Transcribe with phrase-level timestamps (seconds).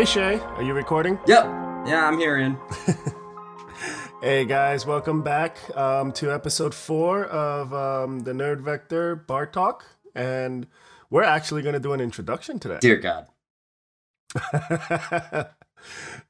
[0.00, 1.18] Hey Shay, are you recording?
[1.26, 1.44] Yep.
[1.86, 2.56] Yeah, I'm here, hearing.
[4.22, 9.84] Hey guys, welcome back um, to episode four of um, the Nerd Vector Bar Talk,
[10.14, 10.66] and
[11.10, 12.78] we're actually going to do an introduction today.
[12.80, 13.26] Dear God.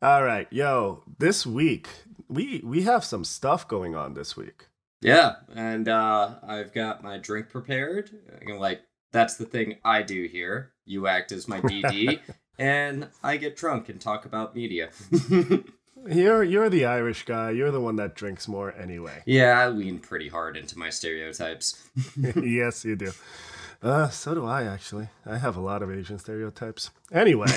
[0.02, 1.87] All right, yo, this week
[2.27, 4.66] we we have some stuff going on this week.
[5.00, 8.11] Yeah, and uh, I've got my drink prepared.
[8.45, 8.80] I'm like,
[9.12, 10.73] that's the thing I do here.
[10.84, 12.19] You act as my DD,
[12.60, 14.91] and I get drunk and talk about media.
[16.09, 17.50] You're you're the Irish guy.
[17.50, 19.23] You're the one that drinks more anyway.
[19.27, 21.91] yeah, I lean pretty hard into my stereotypes.
[22.42, 23.12] yes, you do.
[23.83, 25.09] Uh, so do I actually.
[25.27, 26.91] I have a lot of Asian stereotypes.
[27.12, 27.50] Anyway.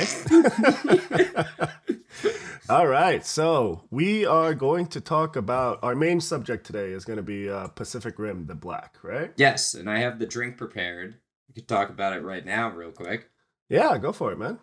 [2.70, 7.18] All right, so we are going to talk about our main subject today is going
[7.18, 9.32] to be uh, Pacific Rim, the Black, right?
[9.38, 11.16] yes, and I have the drink prepared.
[11.48, 13.30] We could talk about it right now, real quick.
[13.70, 14.60] Yeah, go for it, man.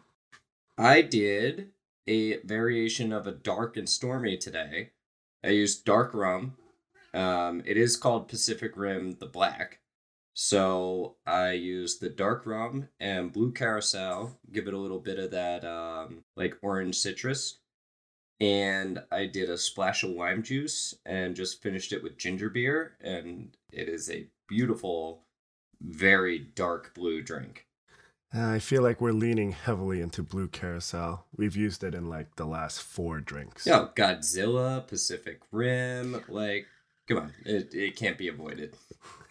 [0.81, 1.73] I did
[2.07, 4.93] a variation of a dark and stormy today.
[5.45, 6.57] I used dark rum.
[7.13, 9.81] Um, it is called Pacific Rim the Black.
[10.33, 15.33] So I used the dark rum and blue carousel, give it a little bit of
[15.33, 17.59] that um, like orange citrus.
[18.41, 22.97] And I did a splash of lime juice and just finished it with ginger beer.
[23.03, 25.25] And it is a beautiful,
[25.83, 27.67] very dark blue drink.
[28.35, 31.27] Uh, I feel like we're leaning heavily into Blue Carousel.
[31.37, 33.67] We've used it in like the last four drinks.
[33.67, 36.67] No, Godzilla, Pacific Rim, like,
[37.09, 38.77] come on, it, it can't be avoided.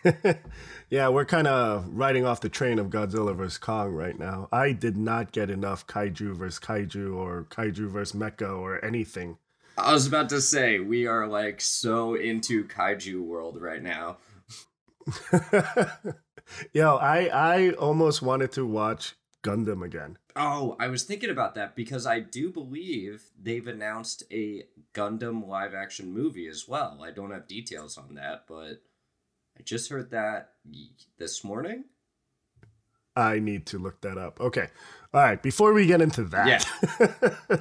[0.89, 3.57] yeah, we're kind of riding off the train of Godzilla vs.
[3.57, 4.49] Kong right now.
[4.51, 6.59] I did not get enough Kaiju vs.
[6.59, 8.19] Kaiju or Kaiju vs.
[8.19, 9.37] Mecha or anything.
[9.77, 14.17] I was about to say, we are like so into kaiju world right now.
[16.73, 20.17] Yo, I I almost wanted to watch Gundam again.
[20.35, 25.73] Oh, I was thinking about that because I do believe they've announced a Gundam live
[25.73, 26.99] action movie as well.
[27.03, 28.81] I don't have details on that, but
[29.57, 30.53] I just heard that
[31.17, 31.85] this morning.
[33.15, 34.39] I need to look that up.
[34.39, 34.67] Okay.
[35.13, 35.41] All right.
[35.41, 36.65] Before we get into that,
[36.99, 37.57] yeah.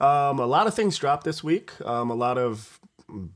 [0.00, 1.72] um, a lot of things dropped this week.
[1.84, 2.77] Um, a lot of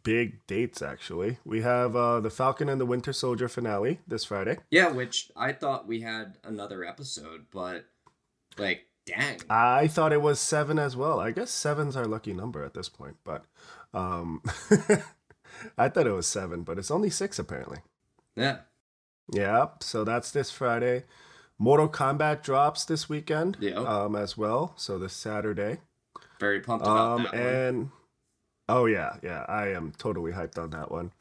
[0.03, 1.39] big dates, actually.
[1.45, 4.59] We have uh, the Falcon and the Winter Soldier finale this Friday.
[4.71, 7.87] Yeah, which I thought we had another episode, but
[8.59, 9.41] like, dang.
[9.49, 11.19] I thought it was seven as well.
[11.21, 13.45] I guess seven's our lucky number at this point, but
[13.95, 14.43] um,
[15.79, 17.79] I thought it was seven, but it's only six apparently.
[18.37, 18.59] Yeah.
[19.33, 19.83] Yep.
[19.83, 21.05] So that's this Friday.
[21.59, 23.75] Mortal Kombat drops this weekend Yeah.
[23.77, 24.73] um, as well.
[24.77, 25.79] So this Saturday.
[26.41, 27.43] Very pumped about Um, that one.
[27.43, 27.91] and
[28.73, 31.13] oh yeah, yeah, I am totally hyped on that one.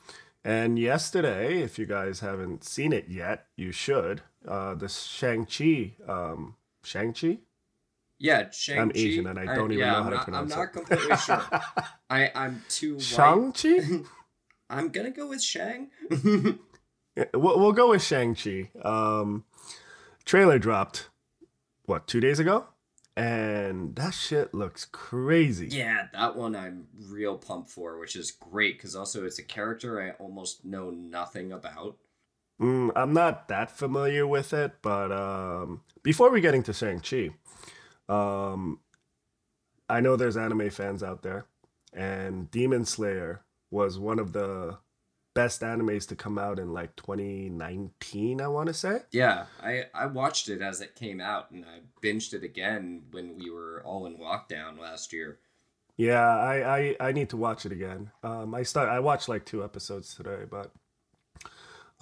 [0.44, 4.22] And yesterday, if you guys haven't seen it yet, you should.
[4.48, 7.38] Uh, the Shang Chi, um, Shang Chi.
[8.18, 8.82] Yeah, Shang Chi.
[8.82, 10.54] I'm Asian and I don't even yeah, know I'm how to pronounce it.
[10.54, 10.74] I'm not it.
[10.74, 11.44] completely sure.
[12.10, 13.00] I I'm too.
[13.00, 14.02] Shang Chi.
[14.70, 15.90] I'm gonna go with Shang.
[17.18, 18.70] Yeah, we'll, we'll go with Shang Chi.
[18.86, 19.44] Um,
[20.24, 21.10] trailer dropped
[21.84, 22.68] what two days ago,
[23.16, 25.68] and that shit looks crazy.
[25.68, 30.02] yeah, that one I'm real pumped for, which is great because also it's a character
[30.02, 31.98] I almost know nothing about.
[32.62, 37.32] Mm, I'm not that familiar with it, but um, before we get into Shang Chi,
[38.08, 38.80] um,
[39.90, 41.46] I know there's anime fans out there,
[41.92, 44.78] and Demon Slayer was one of the
[45.34, 48.42] best animes to come out in like 2019.
[48.42, 49.02] I want to say.
[49.12, 53.36] Yeah, I I watched it as it came out, and I binged it again when
[53.38, 55.40] we were all in lockdown last year.
[55.98, 58.12] Yeah, I, I, I need to watch it again.
[58.24, 60.72] Um, I start I watched like two episodes today, but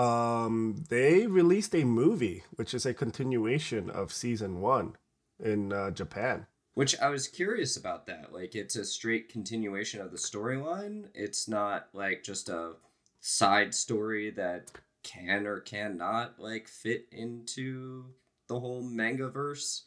[0.02, 4.96] um, they released a movie which is a continuation of season one
[5.44, 6.48] in uh, Japan.
[6.76, 8.32] Which I was curious about that.
[8.32, 11.08] Like, it's a straight continuation of the storyline.
[11.14, 12.76] It's not like just a
[13.20, 14.72] side story that
[15.04, 18.06] can or cannot like fit into
[18.48, 19.86] the whole manga verse.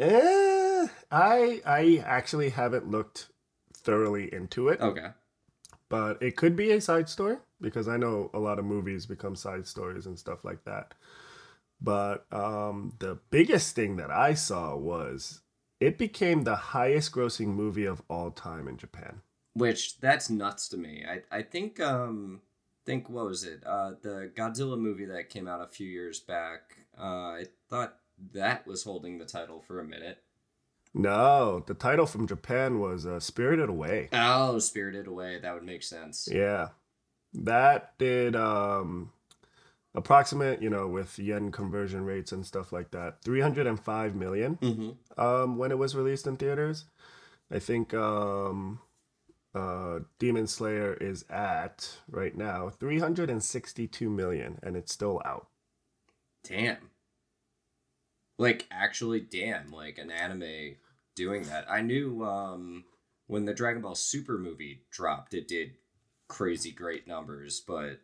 [0.00, 3.28] Eh, I I actually haven't looked
[3.74, 5.10] thoroughly into it, Okay.
[5.88, 9.36] but it could be a side story because I know a lot of movies become
[9.36, 10.94] side stories and stuff like that.
[11.80, 15.40] But um, the biggest thing that I saw was
[15.80, 19.20] it became the highest grossing movie of all time in Japan.
[19.54, 21.04] Which that's nuts to me.
[21.08, 22.40] I I think um
[22.84, 23.62] think what was it?
[23.66, 26.76] Uh the Godzilla movie that came out a few years back.
[26.98, 27.96] Uh I thought
[28.32, 30.22] that was holding the title for a minute.
[30.94, 34.10] No, the title from Japan was uh, Spirited Away.
[34.12, 36.28] Oh, Spirited Away, that would make sense.
[36.30, 36.68] Yeah.
[37.32, 39.12] That did um
[39.94, 45.20] approximate, you know, with yen conversion rates and stuff like that, 305 million Mm-hmm.
[45.22, 46.84] um, when it was released in theaters.
[47.50, 48.80] I think um,
[49.54, 55.48] uh, Demon Slayer is at right now 362 million, and it's still out.
[56.44, 56.90] Damn.
[58.38, 60.76] Like actually damn, like an anime
[61.14, 61.70] doing that.
[61.70, 62.84] I knew um
[63.26, 65.72] when the Dragon Ball Super movie dropped, it did
[66.28, 68.00] crazy great numbers, but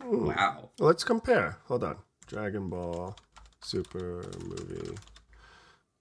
[0.00, 0.26] Hmm.
[0.26, 0.70] wow.
[0.78, 1.58] Let's compare.
[1.66, 1.96] Hold on.
[2.26, 3.16] Dragon Ball
[3.60, 4.96] Super movie.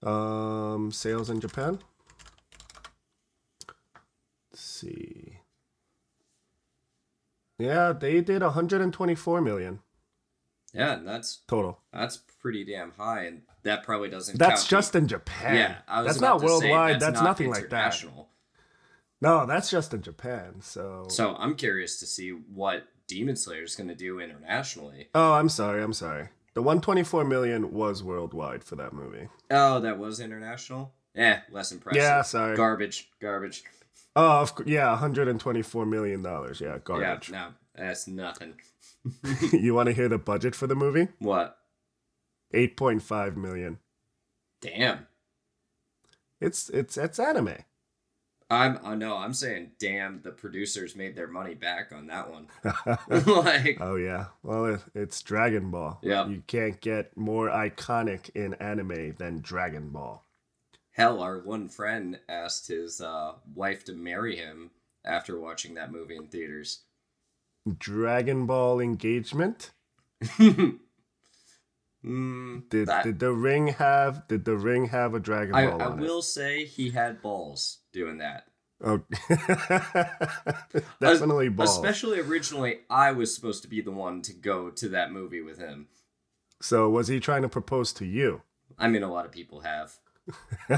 [0.04, 1.80] Um, sales in Japan.
[4.82, 5.38] See.
[7.60, 9.80] Yeah, they did 124 million
[10.74, 11.80] Yeah, that's total.
[11.94, 15.56] that's pretty damn high and that probably doesn't That's just in Japan.
[15.56, 17.00] Yeah, I was that's not to say, worldwide.
[17.00, 18.04] that's not nothing like that.
[19.22, 20.62] No, that's just in Japan.
[20.62, 21.06] So.
[21.10, 25.10] So I'm curious to see what Demon Slayer is going to do internationally.
[25.14, 25.84] Oh, I'm sorry.
[25.84, 26.30] I'm sorry.
[26.56, 29.28] The 124 million was worldwide for that movie.
[29.52, 30.94] Oh, that was international.
[31.16, 32.02] Eh, less impressive.
[32.02, 32.58] Yeah, sorry.
[32.58, 33.64] Garbage, garbage.
[34.16, 36.60] Oh, yeah, 124 million dollars.
[36.60, 37.30] Yeah, garbage.
[37.30, 38.56] Yeah, no, that's nothing.
[39.52, 41.08] you want to hear the budget for the movie?
[41.20, 41.58] What?
[42.54, 43.80] 8.5 million.
[44.62, 45.08] Damn.
[46.40, 47.56] It's it's it's anime.
[48.50, 48.78] I'm.
[48.78, 49.16] Uh, I know.
[49.16, 50.22] I'm saying, damn.
[50.22, 52.48] The producers made their money back on that one.
[53.26, 54.26] like, oh yeah.
[54.44, 56.00] Well, it, it's Dragon Ball.
[56.04, 56.28] Yeah.
[56.28, 60.24] You can't get more iconic in anime than Dragon Ball.
[60.92, 64.72] Hell, our one friend asked his uh, wife to marry him
[65.04, 66.82] after watching that movie in theaters.
[67.78, 69.72] Dragon Ball engagement.
[72.06, 75.82] mm, Did that- did the ring have did the ring have a Dragon I, Ball
[75.82, 76.02] I on it?
[76.02, 78.48] will say he had balls doing that.
[78.84, 79.02] Oh,
[81.00, 81.76] definitely balls.
[81.78, 85.60] Especially originally, I was supposed to be the one to go to that movie with
[85.60, 85.88] him.
[86.62, 88.42] So was he trying to propose to you?
[88.80, 89.98] I mean, a lot of people have.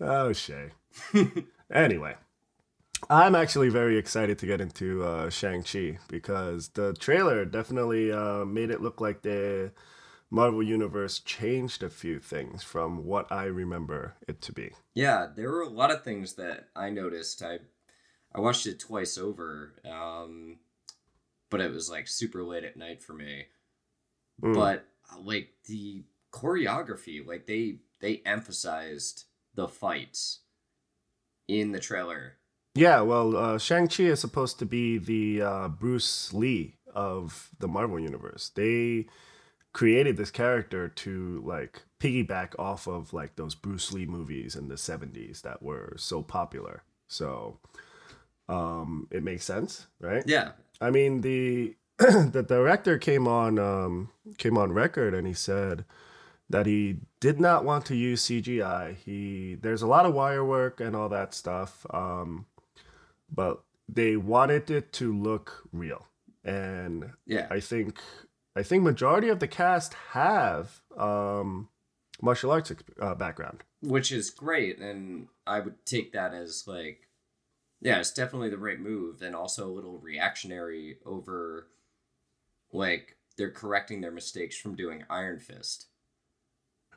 [0.00, 0.70] oh, Shay.
[1.72, 2.14] anyway,
[3.10, 8.70] I'm actually very excited to get into uh, Shang-Chi because the trailer definitely uh, made
[8.70, 9.72] it look like the
[10.30, 14.72] Marvel Universe changed a few things from what I remember it to be.
[14.94, 17.42] Yeah, there were a lot of things that I noticed.
[17.42, 17.58] I
[18.34, 20.58] I watched it twice over, um,
[21.48, 23.46] but it was like super late at night for me.
[24.42, 24.54] Mm.
[24.54, 24.84] But
[25.18, 30.40] like the choreography, like they they emphasized the fights
[31.46, 32.34] in the trailer.
[32.74, 37.98] Yeah, well, uh, Shang-Chi is supposed to be the uh, Bruce Lee of the Marvel
[37.98, 38.52] Universe.
[38.54, 39.06] They
[39.72, 44.74] created this character to like piggyback off of like those Bruce Lee movies in the
[44.74, 46.82] 70s that were so popular.
[47.06, 47.58] So
[48.48, 50.24] um it makes sense, right?
[50.26, 55.84] Yeah, I mean the the director came on um came on record and he said
[56.50, 58.96] that he did not want to use CGI.
[58.96, 61.86] He there's a lot of wire work and all that stuff.
[61.90, 62.46] Um
[63.30, 66.06] but they wanted it to look real.
[66.44, 67.46] And yeah.
[67.50, 68.00] I think
[68.56, 71.68] I think majority of the cast have um
[72.20, 73.62] martial arts uh, background.
[73.80, 77.08] which is great and i would take that as like
[77.80, 81.68] yeah it's definitely the right move and also a little reactionary over
[82.72, 85.86] like they're correcting their mistakes from doing iron fist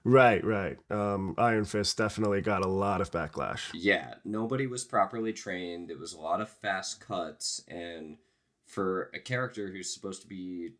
[0.04, 0.78] Right, right.
[0.90, 3.70] Um Iron Fist definitely got a lot of backlash.
[3.74, 8.18] yeah nobody was properly trained it was a lot of fast cuts and
[8.66, 10.72] for a character who's supposed to be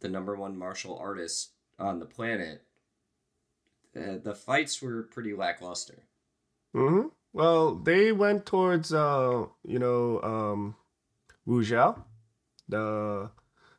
[0.00, 2.62] the number one martial artist on the planet
[3.96, 6.02] uh, the fights were pretty lackluster
[6.74, 7.08] Mm-hmm.
[7.32, 10.76] Well, they went towards uh, you know, um
[11.46, 12.02] Wu Zhao.
[12.68, 13.30] The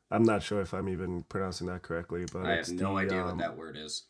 [0.09, 3.21] I'm not sure if I'm even pronouncing that correctly, but i have no the, idea
[3.21, 4.03] um, what that word is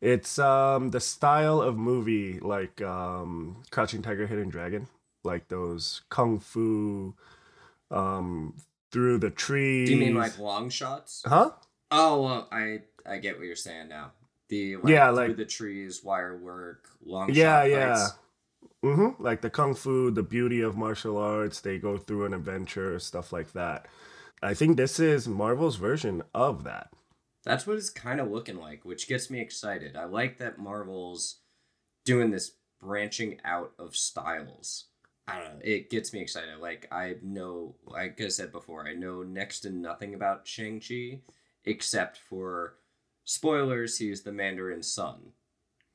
[0.00, 4.86] It's um the style of movie like um Crouching Tiger, Hidden Dragon,
[5.24, 7.14] like those kung fu
[7.90, 8.54] um
[8.92, 9.88] through the trees.
[9.88, 11.50] do you mean like long shots Huh?
[11.90, 14.12] Oh, well, I I get what you're saying now.
[14.50, 17.38] The like, Yeah, through like- the trees, wire work, long shots.
[17.38, 17.94] Yeah, yeah.
[17.94, 18.12] fights.
[18.84, 19.22] Mm-hmm.
[19.22, 23.32] Like the kung fu, the beauty of martial arts, they go through an adventure, stuff
[23.32, 23.86] like that.
[24.40, 26.92] I think this is Marvel's version of that.
[27.48, 29.96] That's what it's kind of looking like, which gets me excited.
[29.96, 31.40] I like that Marvel's
[32.04, 34.84] doing this branching out of styles.
[35.26, 35.60] I don't know.
[35.64, 36.58] It gets me excited.
[36.60, 41.20] Like I know, like I said before, I know next to nothing about Shang Chi,
[41.64, 42.76] except for
[43.24, 43.98] spoilers.
[43.98, 45.32] He's the Mandarin's son.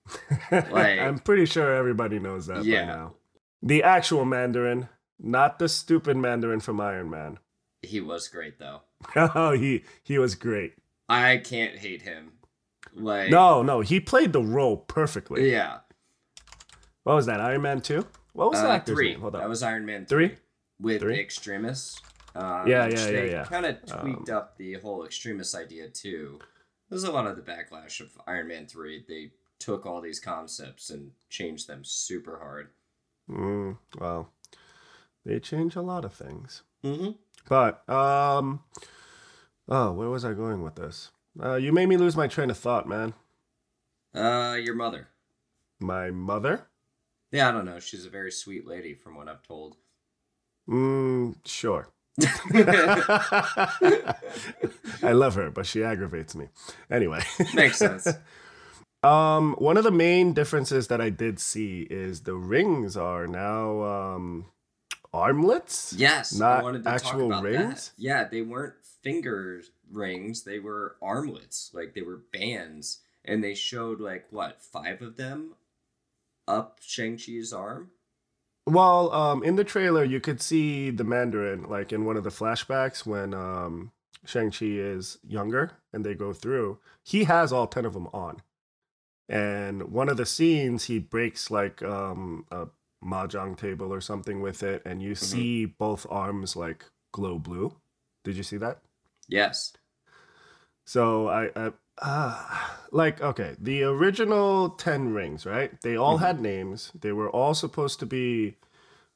[0.51, 3.13] Like- I'm pretty sure everybody knows that by now.
[3.61, 7.39] The actual Mandarin, not the stupid Mandarin from Iron Man.
[7.81, 8.81] He was great though.
[9.15, 10.73] Oh, he he was great.
[11.13, 12.33] I can't hate him.
[12.95, 15.51] Like No, no, he played the role perfectly.
[15.51, 15.79] yeah,
[17.03, 17.39] What was that?
[17.41, 18.05] Iron Man two?
[18.33, 18.85] What was uh, that?
[18.85, 19.13] three.
[19.15, 19.41] Hold on.
[19.41, 20.27] That was Iron Man Three?
[20.29, 20.37] three,
[20.79, 21.19] with Three?
[21.19, 22.01] extremists.
[22.35, 23.43] Um, Yeah, yeah, they yeah, yeah.
[23.45, 26.39] Kind of tweaked Um, up the whole extremist idea too.
[26.89, 29.03] There's a lot of the backlash of Iron Man three.
[29.07, 32.69] They took all these concepts and changed them super hard.
[33.29, 34.31] Mm, well,
[35.25, 36.63] they change a lot of things.
[36.83, 37.11] Mm-hmm.
[37.47, 38.61] But um,
[39.69, 41.11] oh, where was I going with this?
[41.41, 43.13] Uh, you made me lose my train of thought, man.
[44.13, 45.07] Uh, your mother.
[45.79, 46.67] My mother.
[47.31, 47.79] Yeah, I don't know.
[47.79, 49.77] She's a very sweet lady, from what I've told.
[50.69, 51.89] Mm, sure.
[55.01, 56.49] I love her, but she aggravates me.
[56.91, 57.23] Anyway.
[57.53, 58.07] Makes sense.
[59.03, 63.83] Um, one of the main differences that I did see is the rings are now
[63.83, 64.45] um
[65.13, 65.93] armlets.
[65.97, 67.89] Yes, Not actual rings?
[67.89, 68.01] That.
[68.01, 71.71] Yeah, they weren't finger rings; they were armlets.
[71.73, 75.55] Like they were bands, and they showed like what five of them
[76.47, 77.91] up Shang Chi's arm.
[78.65, 82.29] Well, um, in the trailer, you could see the Mandarin, like in one of the
[82.29, 83.91] flashbacks when um
[84.25, 88.41] Shang-Chi is younger and they go through, he has all 10 of them on.
[89.27, 92.67] And one of the scenes, he breaks like um a
[93.03, 97.75] mahjong table or something with it, and you see both arms like glow blue.
[98.23, 98.79] Did you see that?
[99.27, 99.73] Yes.
[100.85, 102.59] So I, I uh,
[102.91, 105.79] like okay, the original 10 rings, right?
[105.81, 106.21] They all Mhm.
[106.21, 106.91] had names.
[106.99, 108.55] They were all supposed to be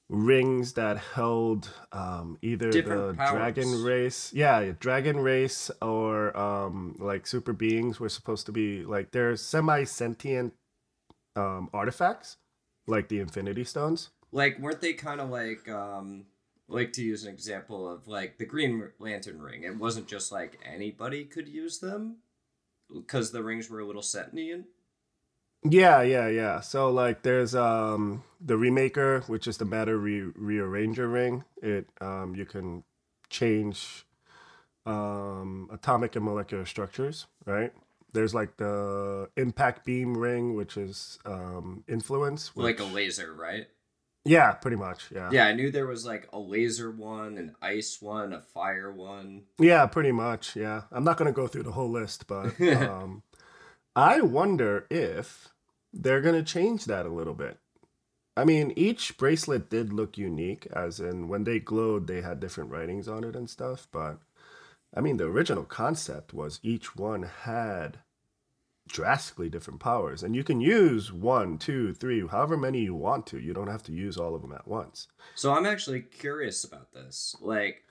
[0.10, 4.32] rings that held um either Different the dragon race.
[4.34, 10.54] Yeah, dragon race or um like super beings were supposed to be like they're semi-sentient
[11.36, 12.38] um artifacts
[12.88, 14.10] like the infinity stones.
[14.32, 16.26] Like, weren't they kind of like, um,
[16.68, 19.64] like to use an example of like the Green Lantern ring?
[19.64, 22.18] It wasn't just like anybody could use them
[22.94, 24.66] because the rings were a little sentient.
[25.64, 26.60] Yeah, yeah, yeah.
[26.62, 31.44] So like there's um the remaker, which is the matter re- rearranger ring.
[31.62, 32.84] It um you can
[33.30, 34.06] change
[34.86, 37.74] um atomic and molecular structures, right?
[38.14, 42.52] There's like the impact beam ring, which is um influence.
[42.56, 43.68] Like a laser, right?
[44.28, 45.06] Yeah, pretty much.
[45.14, 45.30] Yeah.
[45.32, 49.44] Yeah, I knew there was like a laser one, an ice one, a fire one.
[49.58, 50.56] Yeah, pretty much.
[50.56, 50.84] Yeah.
[50.92, 53.24] I'm not going to go through the whole list, but um,
[53.96, 55.50] I wonder if
[55.94, 57.58] they're going to change that a little bit.
[58.36, 62.70] I mean, each bracelet did look unique, as in when they glowed, they had different
[62.70, 63.88] writings on it and stuff.
[63.92, 64.20] But
[64.96, 68.00] I mean, the original concept was each one had
[68.88, 73.40] drastically different powers, and you can use one, two, three, however many you want to.
[73.40, 75.08] You don't have to use all of them at once.
[75.36, 77.36] So I'm actually curious about this.
[77.42, 77.84] Like,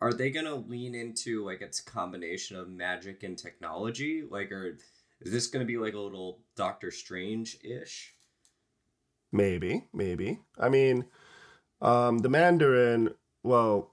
[0.00, 4.22] are they gonna lean into like it's a combination of magic and technology?
[4.28, 4.78] Like, or
[5.20, 8.12] is this gonna be like a little Doctor Strange ish?
[9.30, 10.40] Maybe, maybe.
[10.58, 11.06] I mean,
[11.80, 13.92] um, the Mandarin, well,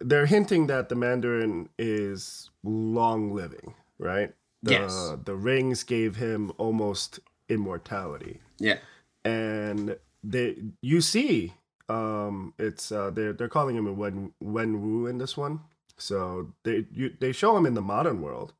[0.00, 4.34] they're hinting that the Mandarin is long living, right?
[4.62, 5.12] The, Yes.
[5.24, 8.40] The rings gave him almost immortality.
[8.58, 8.78] Yeah.
[9.24, 11.54] And they you see
[11.88, 15.60] um it's uh they're they're calling him a Wen Wen Wu in this one.
[15.98, 18.52] So they you they show him in the modern world.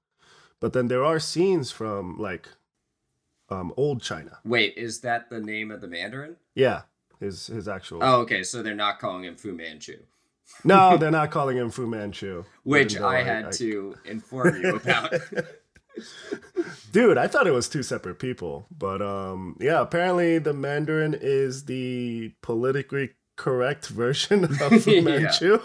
[0.60, 2.48] But then there are scenes from like
[3.48, 4.38] um old China.
[4.44, 6.36] Wait, is that the name of the Mandarin?
[6.54, 6.82] Yeah,
[7.20, 8.00] his his actual.
[8.02, 8.42] Oh, okay.
[8.42, 9.98] So they're not calling him Fu Manchu,
[10.64, 12.44] No, they're not calling him Fu Manchu.
[12.64, 15.14] which even though I had to inform you about.
[16.92, 19.80] Dude, I thought it was two separate people, but um, yeah.
[19.80, 25.58] Apparently, the Mandarin is the politically correct version of Fu Manchu.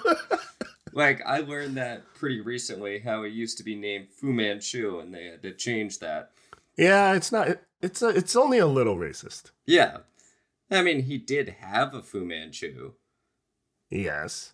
[0.93, 2.99] like, I learned that pretty recently.
[2.99, 6.31] How it used to be named Fu Manchu, and they had to change that.
[6.77, 7.47] yeah, it's not.
[7.49, 9.51] It, it's a, It's only a little racist.
[9.65, 9.97] Yeah,
[10.71, 12.93] I mean, he did have a Fu Manchu.
[13.89, 14.53] Yes,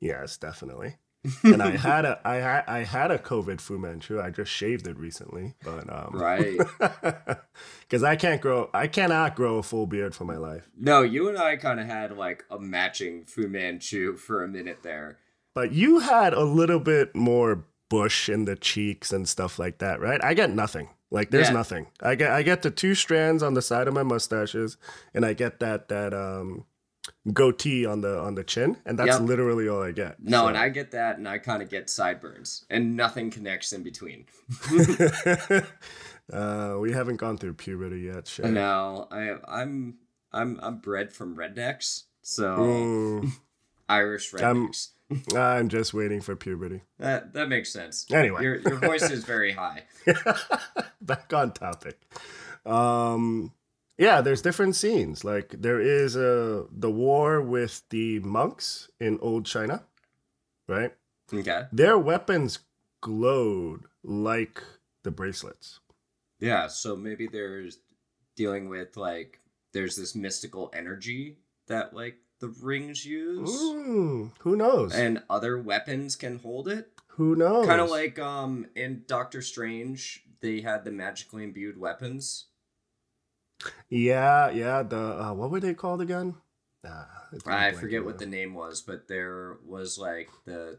[0.00, 0.96] yes, definitely.
[1.42, 4.20] And I had a I had I had a COVID Fu Manchu.
[4.20, 6.58] I just shaved it recently, but um, Right.
[7.80, 8.70] Because I can't grow.
[8.74, 10.68] I cannot grow a full beard for my life.
[10.78, 14.78] No, you and I kind of had like a matching Fu Manchu for a minute
[14.82, 15.18] there.
[15.54, 20.00] But you had a little bit more bush in the cheeks and stuff like that,
[20.00, 20.22] right?
[20.24, 20.88] I get nothing.
[21.10, 21.54] Like there's Yeah.
[21.54, 21.86] nothing.
[22.02, 24.76] I get I get the two strands on the side of my mustaches,
[25.12, 26.64] and I get that that um
[27.32, 29.20] goatee on the on the chin, and that's Yep.
[29.22, 30.22] literally all I get.
[30.22, 33.72] No, So- and I get that, and I kind of get sideburns, and nothing connects
[33.72, 34.26] in between.
[36.32, 38.26] uh, we haven't gone through puberty yet.
[38.28, 38.46] Shit.
[38.46, 39.96] No, I, I'm,
[40.32, 43.30] I'm, I'm bred from rednecks, so Mm,
[43.88, 44.88] Irish I'm- rednecks.
[45.36, 46.80] I'm just waiting for puberty.
[46.98, 48.06] That that makes sense.
[48.10, 48.42] Anyway.
[48.42, 49.82] your your voice is very high.
[51.02, 52.00] Back on topic.
[52.64, 53.52] Um,
[53.98, 55.24] yeah, there's different scenes.
[55.24, 59.84] Like there is a the war with the monks in old China,
[60.68, 60.92] right?
[61.32, 61.62] Okay.
[61.72, 62.60] Their weapons
[63.00, 64.62] glowed like
[65.02, 65.80] the bracelets.
[66.40, 67.78] Yeah, so maybe there's
[68.36, 69.40] dealing with like
[69.72, 73.50] there's this mystical energy that like the rings use
[74.40, 74.92] who knows?
[74.92, 76.90] and other weapons can hold it.
[77.08, 77.66] who knows?
[77.66, 82.46] Kind of like um in Doctor Strange, they had the magically imbued weapons.
[83.88, 84.82] Yeah, yeah.
[84.82, 86.34] The uh, what were they called again?
[87.32, 90.78] It's I forget what the name was, but there was like the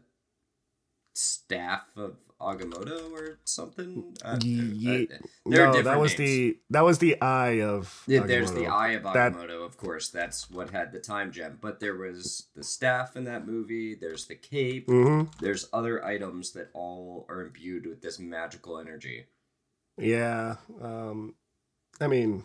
[1.14, 4.14] staff of Agamotto or something.
[4.24, 6.30] Uh, Ye- uh, are no, that was names.
[6.30, 8.02] the that was the eye of.
[8.06, 10.10] Yeah, there's the Eye of That- Agamotto, of course.
[10.10, 11.58] That's what had the time gem.
[11.60, 13.94] But there was the staff in that movie.
[13.94, 14.86] There's the cape.
[14.88, 15.34] Mhm.
[15.40, 19.26] There's other items that all are imbued with this magical energy.
[19.98, 20.56] Yeah.
[20.80, 21.34] Um,
[22.00, 22.44] I mean,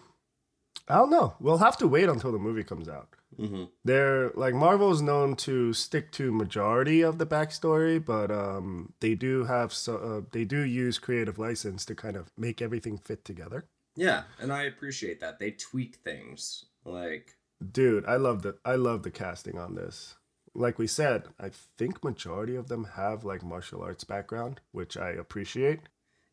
[0.92, 1.36] I don't know.
[1.40, 3.10] We'll have to wait until the movie comes out.
[3.38, 9.16] hmm They're like Marvel's known to stick to majority of the backstory, but um, they
[9.16, 13.24] do have so uh, they do use creative license to kind of make everything fit
[13.26, 13.66] together.
[13.96, 15.40] Yeah, and I appreciate that.
[15.40, 16.66] They tweak things.
[16.86, 17.36] Like,
[17.72, 20.16] Dude, I love the I love the casting on this.
[20.54, 25.10] Like we said, I think majority of them have like martial arts background, which I
[25.12, 25.80] appreciate.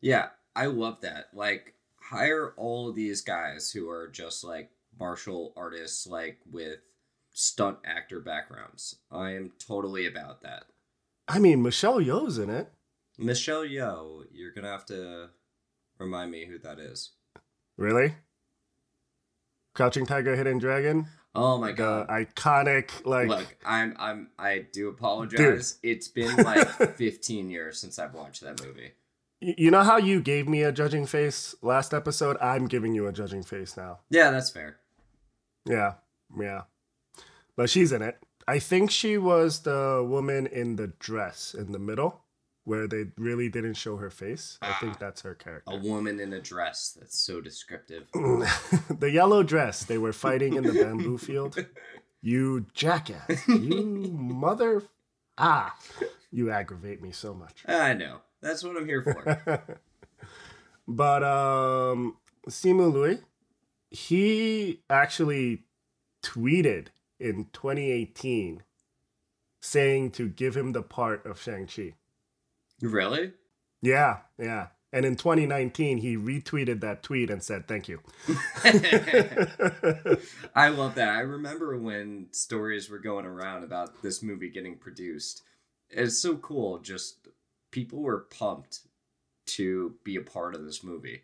[0.01, 1.27] yeah, I love that.
[1.33, 1.75] Like,
[2.09, 6.79] hire all of these guys who are just like martial artists, like with
[7.31, 8.95] stunt actor backgrounds.
[9.11, 10.63] I am totally about that.
[11.27, 12.71] I mean, Michelle Yeoh's in it.
[13.17, 15.29] Michelle Yeoh, you're gonna have to
[15.99, 17.11] remind me who that is.
[17.77, 18.15] Really?
[19.75, 22.07] Crouching Tiger, Hidden Dragon, Oh my the god!
[22.09, 23.27] iconic like.
[23.27, 25.77] Look, I'm I'm I do apologize.
[25.83, 28.91] It's been like 15 years since I've watched that movie.
[29.41, 32.37] You know how you gave me a judging face last episode?
[32.41, 33.99] I'm giving you a judging face now.
[34.09, 34.77] Yeah, that's fair.
[35.65, 35.93] Yeah,
[36.37, 36.63] yeah.
[37.55, 38.17] But she's in it.
[38.47, 42.21] I think she was the woman in the dress in the middle
[42.65, 44.57] where they really didn't show her face.
[44.61, 45.71] I think that's her character.
[45.71, 46.97] A woman in a dress.
[46.99, 48.07] That's so descriptive.
[48.13, 49.85] the yellow dress.
[49.85, 51.65] They were fighting in the bamboo field.
[52.21, 53.47] You jackass.
[53.47, 54.83] You mother.
[55.37, 55.73] Ah.
[56.31, 57.63] You aggravate me so much.
[57.65, 58.17] I know.
[58.41, 59.79] That's what I'm here for.
[60.87, 63.19] but um Simu Liu,
[63.91, 65.63] he actually
[66.23, 66.87] tweeted
[67.19, 68.63] in 2018
[69.61, 71.95] saying to give him the part of Shang-Chi.
[72.81, 73.33] really?
[73.81, 74.67] Yeah, yeah.
[74.91, 77.99] And in 2019, he retweeted that tweet and said, thank you.
[80.55, 81.09] I love that.
[81.09, 85.43] I remember when stories were going around about this movie getting produced.
[85.91, 86.79] It's so cool.
[86.79, 87.27] Just
[87.71, 88.79] people were pumped
[89.47, 91.21] to be a part of this movie.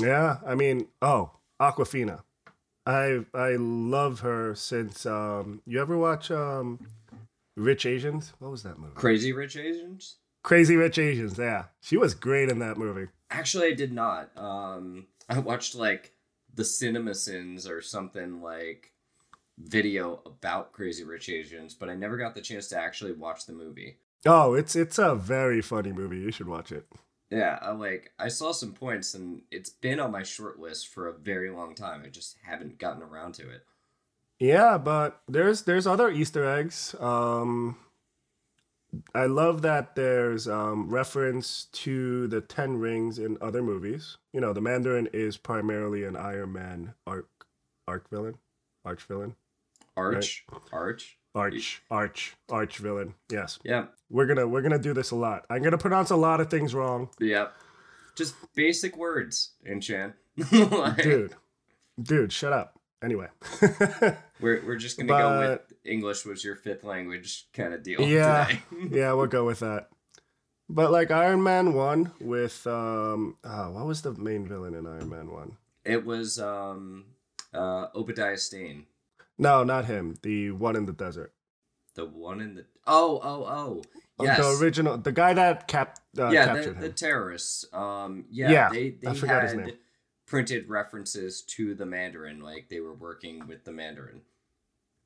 [0.00, 2.22] yeah, I mean, oh, Awkwafina.
[2.86, 6.80] I I love her since um you ever watch um
[7.56, 8.32] Rich Asians?
[8.38, 8.94] What was that movie?
[8.94, 10.16] Crazy Rich Asians?
[10.42, 11.64] Crazy Rich Asians, yeah.
[11.82, 13.08] She was great in that movie.
[13.30, 14.30] Actually, I did not.
[14.36, 16.12] Um, I watched like
[16.54, 18.92] the Cinema Sins or something like
[19.58, 23.52] video about Crazy Rich Asians, but I never got the chance to actually watch the
[23.52, 23.98] movie.
[24.26, 26.18] Oh, it's it's a very funny movie.
[26.18, 26.86] You should watch it.
[27.30, 31.08] Yeah, I like I saw some points and it's been on my short list for
[31.08, 32.02] a very long time.
[32.04, 33.64] I just haven't gotten around to it.
[34.38, 36.94] Yeah, but there's there's other Easter eggs.
[36.98, 37.76] Um
[39.14, 44.16] I love that there's um reference to the Ten Rings in other movies.
[44.32, 47.28] You know, the Mandarin is primarily an Iron Man arc
[47.86, 48.38] arc villain.
[48.84, 49.36] Arch villain.
[49.96, 51.18] Arch, Arch.
[51.34, 53.14] Arch arch arch villain.
[53.30, 53.58] Yes.
[53.64, 55.46] Yeah, We're gonna we're gonna do this a lot.
[55.48, 57.08] I'm gonna pronounce a lot of things wrong.
[57.20, 57.48] yeah.
[58.16, 60.14] Just basic words, Inchan.
[60.52, 61.34] Like, Dude.
[62.02, 62.78] Dude, shut up.
[63.02, 63.28] Anyway.
[64.40, 68.50] We're we're just gonna go with English was your fifth language kind of deal Yeah.
[68.90, 69.88] yeah, we'll go with that.
[70.68, 75.08] But like Iron Man one with um ah, what was the main villain in Iron
[75.08, 75.56] Man one?
[75.84, 77.06] It was um
[77.54, 78.86] uh Obadiah Stane.
[79.40, 80.16] No, not him.
[80.22, 81.32] The one in the desert.
[81.94, 83.82] The one in the oh oh oh
[84.18, 88.26] Uh, yes The original the guy that cap uh, yeah the, captured the terrorists um
[88.30, 89.72] yeah, Yeah, they I they forgot his name.
[90.26, 94.20] printed references to the Mandarin like they were working with the Mandarin.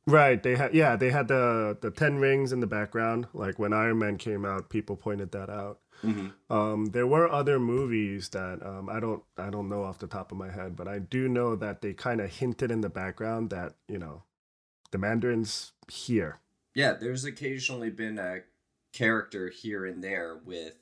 [0.07, 3.27] Right, they had yeah, they had the the 10 rings in the background.
[3.33, 5.81] Like when Iron Man came out, people pointed that out.
[6.03, 10.07] hmm Um, there were other movies that um, I don't I don't know off the
[10.07, 12.91] top of my head, but I do know that they kind of hinted in the
[12.91, 14.25] background that you know
[14.91, 16.41] the Mandarin's here.
[16.75, 18.41] yeah, there's occasionally been a
[18.93, 20.77] character here and there with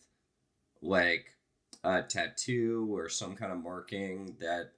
[0.83, 1.37] like
[1.85, 4.73] a tattoo or some kind of marking that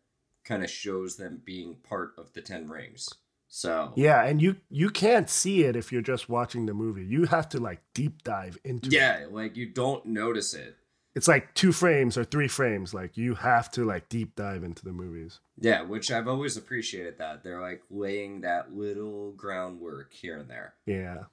[0.44, 3.08] kind of shows them being part of the Ten Rings.
[3.54, 7.04] So Yeah, and you you can't see it if you're just watching the movie.
[7.04, 8.94] You have to like deep dive into it.
[8.94, 10.76] yeah, like you don't notice it.
[11.14, 12.92] It's like two frames or three frames.
[12.92, 15.38] Like you have to like deep dive into the movies.
[15.56, 20.74] Yeah, which I've always appreciated that they're like laying that little groundwork here and there.
[20.84, 21.26] Yeah.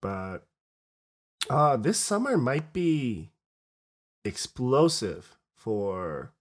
[0.00, 0.38] But
[1.48, 3.30] uh this summer might be
[4.24, 6.32] explosive for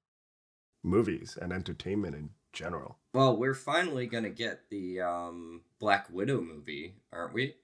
[0.81, 2.97] movies and entertainment in general.
[3.13, 7.55] Well, we're finally gonna get the um, Black Widow movie, aren't we?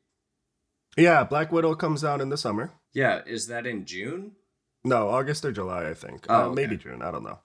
[0.97, 2.71] Yeah, Black Widow comes out in the summer.
[2.93, 4.34] Yeah, is that in June?
[4.84, 6.25] No, August or July, I think.
[6.27, 6.56] Oh, uh, okay.
[6.56, 7.01] maybe June.
[7.01, 7.39] I don't know.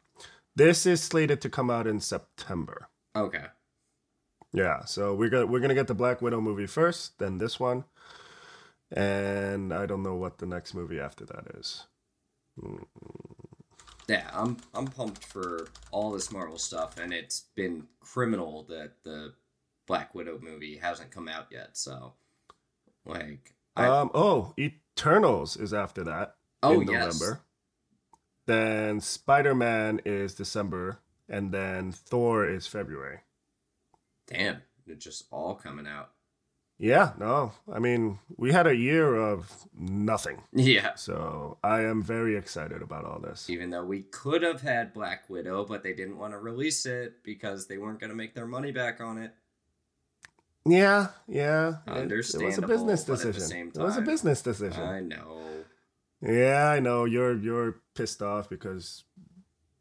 [0.54, 2.88] This is slated to come out in September.
[3.14, 3.44] Okay.
[4.52, 7.84] Yeah, so we're gonna we're gonna get the Black Widow movie first, then this one,
[8.90, 11.86] and I don't know what the next movie after that is.
[14.08, 19.34] Yeah, I'm I'm pumped for all this Marvel stuff, and it's been criminal that the
[19.86, 21.76] Black Widow movie hasn't come out yet.
[21.76, 22.14] So,
[23.04, 24.10] like, I, Um.
[24.14, 27.40] Oh, Eternals is after that oh in yes, November.
[28.46, 33.20] Then Spider Man is December, and then Thor is February.
[34.28, 36.10] damn, it's just all coming out.
[36.78, 37.12] Yeah.
[37.18, 42.82] No, I mean we had a year of nothing, Yeah, so I am very excited
[42.82, 43.48] about all this.
[43.48, 47.22] even though we could have had Black Widow, but they didn't want to release it
[47.22, 49.32] because they weren't going to make their money back on it.
[50.68, 51.76] Yeah, yeah.
[51.86, 53.48] It, it was a business but at the decision.
[53.48, 54.82] same It was a business decision.
[54.82, 55.42] I know.
[56.20, 57.04] Yeah, I know.
[57.04, 59.04] You're you're pissed off because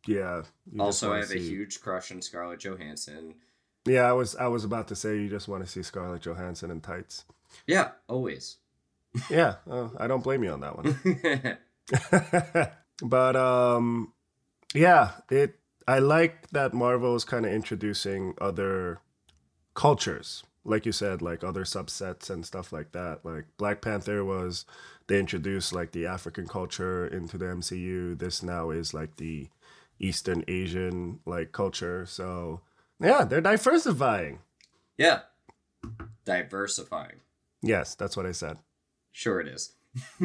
[0.08, 0.44] yeah.
[0.80, 3.36] Also, I have a huge crush on Scarlett Johansson.
[3.86, 6.72] Yeah, I was I was about to say you just want to see Scarlett Johansson
[6.72, 7.26] in tights.
[7.68, 8.58] Yeah, always.
[9.30, 11.58] Yeah, oh, I don't blame you on that one.
[13.10, 14.12] but um
[14.74, 19.00] yeah, it I like that Marvel is kind of introducing other
[19.74, 20.44] cultures.
[20.66, 23.20] Like you said, like other subsets and stuff like that.
[23.24, 24.66] Like Black Panther was
[25.08, 28.18] they introduced like the African culture into the MCU.
[28.18, 29.48] This now is like the
[30.00, 32.06] Eastern Asian like culture.
[32.08, 32.62] So
[33.00, 34.40] yeah, they're diversifying.
[34.98, 35.22] yeah.
[36.26, 37.20] Diversifying.
[37.62, 38.58] Yes, that's what I said.
[39.12, 39.74] Sure it is.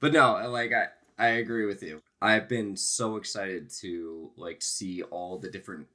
[0.00, 0.86] but no, like I
[1.18, 2.02] I agree with you.
[2.20, 5.86] I've been so excited to like see all the different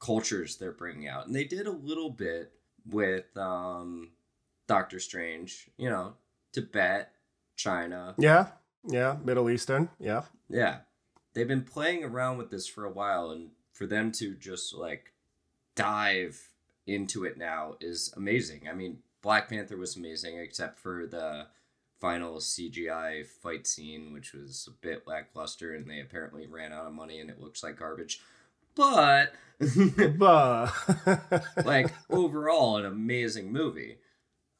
[0.00, 1.26] cultures they're bringing out.
[1.26, 2.52] And they did a little bit
[2.88, 4.10] with um
[4.66, 6.14] Doctor Strange, you know,
[6.52, 7.12] Tibet,
[7.56, 8.14] China.
[8.18, 8.48] Yeah,
[8.88, 9.90] yeah, Middle Eastern.
[9.98, 10.22] Yeah.
[10.48, 10.78] Yeah.
[11.34, 15.12] They've been playing around with this for a while and for them to just like
[15.74, 16.48] dive
[16.86, 18.68] into it now is amazing.
[18.68, 21.46] I mean, Black Panther was amazing except for the
[22.00, 26.92] final CGI fight scene which was a bit lackluster and they apparently ran out of
[26.92, 28.20] money and it looks like garbage.
[28.74, 29.34] But
[30.18, 30.72] but
[31.64, 33.98] like overall an amazing movie.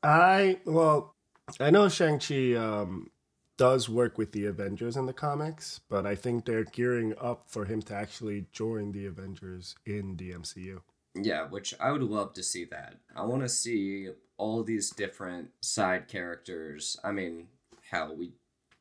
[0.03, 1.15] I well,
[1.59, 3.11] I know Shang Chi um,
[3.57, 7.65] does work with the Avengers in the comics, but I think they're gearing up for
[7.65, 10.81] him to actually join the Avengers in the MCU.
[11.15, 12.97] Yeah, which I would love to see that.
[13.15, 16.97] I want to see all these different side characters.
[17.05, 17.49] I mean,
[17.91, 18.33] hell, we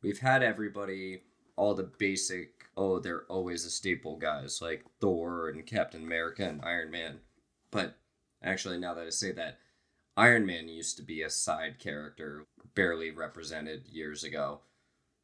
[0.02, 1.24] we've had everybody,
[1.58, 2.66] all the basic.
[2.78, 7.20] Oh, they're always a staple guys like Thor and Captain America and Iron Man.
[7.70, 7.98] But
[8.42, 9.60] actually, now that I say that,
[10.16, 14.62] Iron Man used to be a side character, barely represented years ago.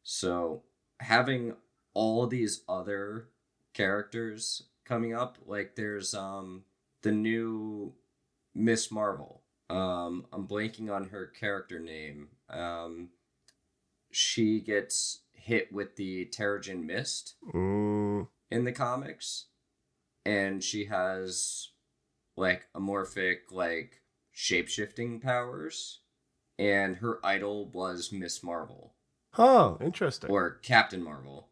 [0.03, 0.63] So
[0.99, 1.55] having
[1.93, 3.29] all these other
[3.73, 6.63] characters coming up, like there's um
[7.03, 7.93] the new
[8.55, 9.43] Miss Marvel.
[9.69, 12.29] Um, I'm blanking on her character name.
[12.49, 13.09] Um,
[14.11, 19.45] she gets hit with the Terrigen Mist Mm, in the comics,
[20.25, 21.69] and she has
[22.35, 25.99] like amorphic, like shape shifting powers,
[26.57, 28.93] and her idol was Miss Marvel
[29.37, 30.29] oh, interesting.
[30.29, 31.49] or Captain Marvel,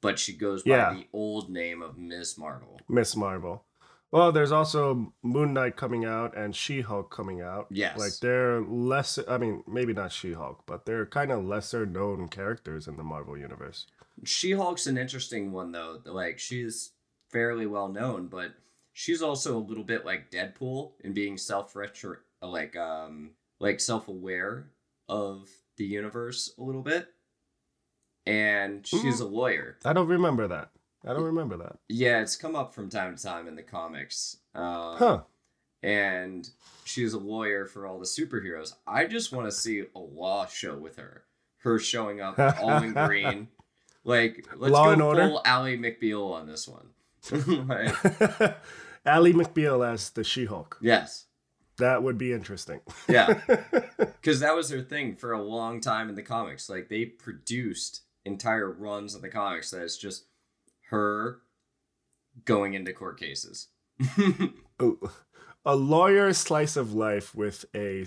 [0.00, 0.92] but she goes by Yeah.
[0.94, 2.80] the old name of Miss Marvel.
[2.88, 3.64] Miss Marvel.
[4.12, 7.66] Well, there's also Moon Knight coming out and She Hulk coming out.
[7.70, 7.98] Yes.
[7.98, 9.18] Like they're less.
[9.26, 13.02] I mean, maybe not She Hulk, but they're kind of lesser known characters in the
[13.02, 13.86] Marvel universe.
[14.24, 16.00] She Hulk's an interesting one though.
[16.04, 16.90] Like she's
[17.30, 18.52] fairly well known, but
[18.92, 24.08] she's also a little bit like Deadpool in being self retro like um like self
[24.08, 24.66] aware
[25.08, 25.48] of
[25.78, 27.08] the universe a little bit.
[28.26, 29.78] And she's a lawyer.
[29.84, 30.70] I don't remember that.
[31.04, 31.76] I don't remember that.
[31.88, 34.36] Yeah, it's come up from time to time in the comics.
[34.54, 35.20] Um, Huh.
[35.82, 36.48] and
[36.84, 38.74] she's a lawyer for all the superheroes.
[38.86, 41.24] I just want to see a law show with her.
[41.58, 43.48] Her showing up all in green.
[44.04, 45.36] Like, let's Law go and full Order?
[45.44, 46.88] Ally McBeal on this one.
[47.68, 47.94] like,
[49.06, 50.78] Ally McBeal as the She-Hulk.
[50.80, 51.26] yes.
[51.78, 52.80] That would be interesting.
[53.08, 53.40] Yeah.
[53.96, 56.68] Because that was her thing for a long time in the comics.
[56.68, 60.24] Like, they produced entire runs of the comics that is just
[60.92, 61.40] her
[62.44, 63.68] going into court cases.
[65.64, 68.06] a lawyer slice of life with a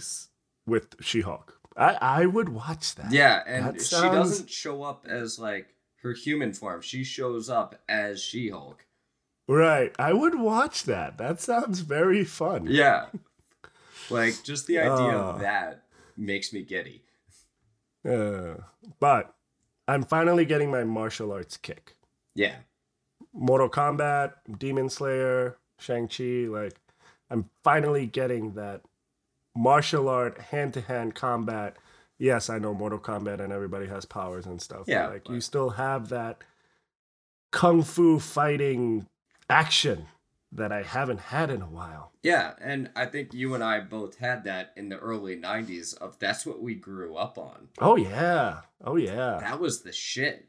[0.66, 1.60] with She-Hulk.
[1.78, 3.12] I I would watch that.
[3.12, 5.68] Yeah, and That she sounds- doesn't show up as like
[6.02, 6.82] her human form.
[6.82, 8.86] She shows up as She Hulk.
[9.48, 9.94] Right.
[10.00, 11.18] I would watch that.
[11.18, 12.68] That sounds very fun.
[12.68, 13.08] Yeah.
[14.10, 15.30] like just the idea Ah.
[15.34, 15.84] of that
[16.18, 17.04] makes me giddy.
[18.08, 18.56] Uh,
[19.00, 19.34] but
[19.88, 21.96] I'm finally getting my martial arts kick.
[22.36, 22.56] Yeah.
[23.36, 26.76] Mortal Kombat, Demon Slayer, Shang-Chi, like
[27.30, 28.82] I'm finally getting that
[29.56, 31.76] martial art hand-to-hand combat.
[32.18, 34.86] Yes, I know Mortal Kombat and everybody has powers and stuff.
[34.86, 36.38] but, Yeah, like you still have that
[37.52, 39.08] kung fu fighting
[39.50, 40.08] action
[40.52, 42.12] that I haven't had in a while.
[42.24, 46.18] Yeah, and I think you and I both had that in the early 90s of
[46.20, 47.68] that's what we grew up on.
[47.80, 48.62] Oh yeah.
[48.84, 49.38] Oh yeah.
[49.42, 50.48] That was the shit.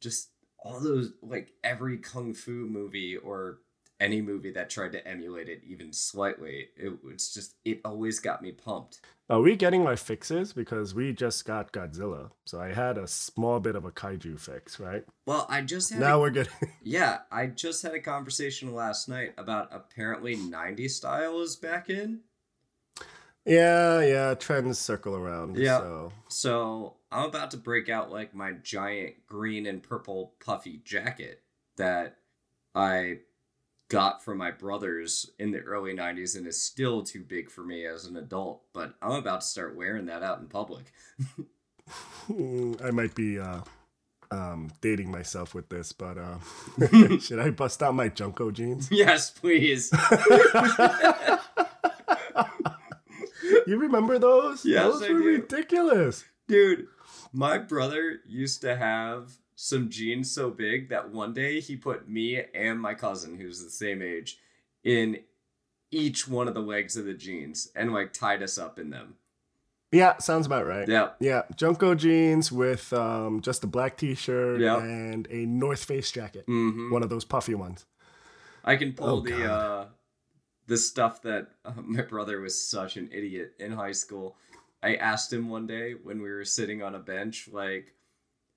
[0.00, 0.30] Just
[0.64, 3.58] all those like every kung fu movie or
[4.00, 6.68] any movie that tried to emulate it even slightly.
[6.76, 9.00] It was just it always got me pumped.
[9.30, 10.52] Are we getting my fixes?
[10.52, 12.30] Because we just got Godzilla.
[12.44, 15.04] So I had a small bit of a kaiju fix, right?
[15.26, 19.08] Well, I just had Now a, we're getting yeah, I just had a conversation last
[19.08, 22.20] night about apparently 90 style is back in.
[23.46, 25.56] Yeah, yeah, trends circle around.
[25.56, 25.78] Yeah.
[25.78, 31.42] So So I'm about to break out like my giant green and purple puffy jacket
[31.76, 32.16] that
[32.74, 33.18] I
[33.88, 37.86] got from my brothers in the early 90s and is still too big for me
[37.86, 40.92] as an adult, but I'm about to start wearing that out in public.
[42.82, 43.60] I might be uh
[44.30, 46.38] um dating myself with this, but uh
[47.20, 48.88] should I bust out my Junko jeans?
[48.90, 49.92] yes, please.
[53.66, 54.64] You remember those?
[54.64, 55.26] Yes, those I were do.
[55.26, 56.24] ridiculous.
[56.48, 56.88] Dude,
[57.34, 62.42] my brother used to have some jeans so big that one day he put me
[62.54, 64.38] and my cousin, who's the same age,
[64.84, 65.18] in
[65.90, 69.14] each one of the legs of the jeans and like tied us up in them.
[69.92, 70.88] Yeah, sounds about right.
[70.88, 71.10] Yeah.
[71.20, 74.78] Yeah, Junko jeans with um just a black t-shirt Yeah.
[74.78, 76.44] and a North Face jacket.
[76.46, 77.84] hmm One of those puffy ones.
[78.64, 79.42] I can pull Oh, the God.
[79.50, 79.86] uh
[80.66, 84.36] the stuff that uh, my brother was such an idiot in high school.
[84.84, 87.94] I asked him one day when we were sitting on a bench, like,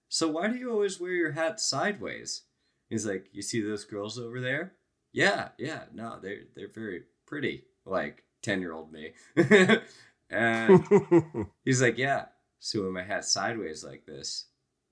[0.09, 2.43] so why do you always wear your hat sideways?
[2.89, 4.73] He's like, you see those girls over there?
[5.13, 9.13] Yeah, yeah, no, they're they're very pretty, like ten year old me.
[10.29, 10.85] and
[11.63, 12.25] he's like, yeah.
[12.59, 14.47] So when my hat's sideways like this,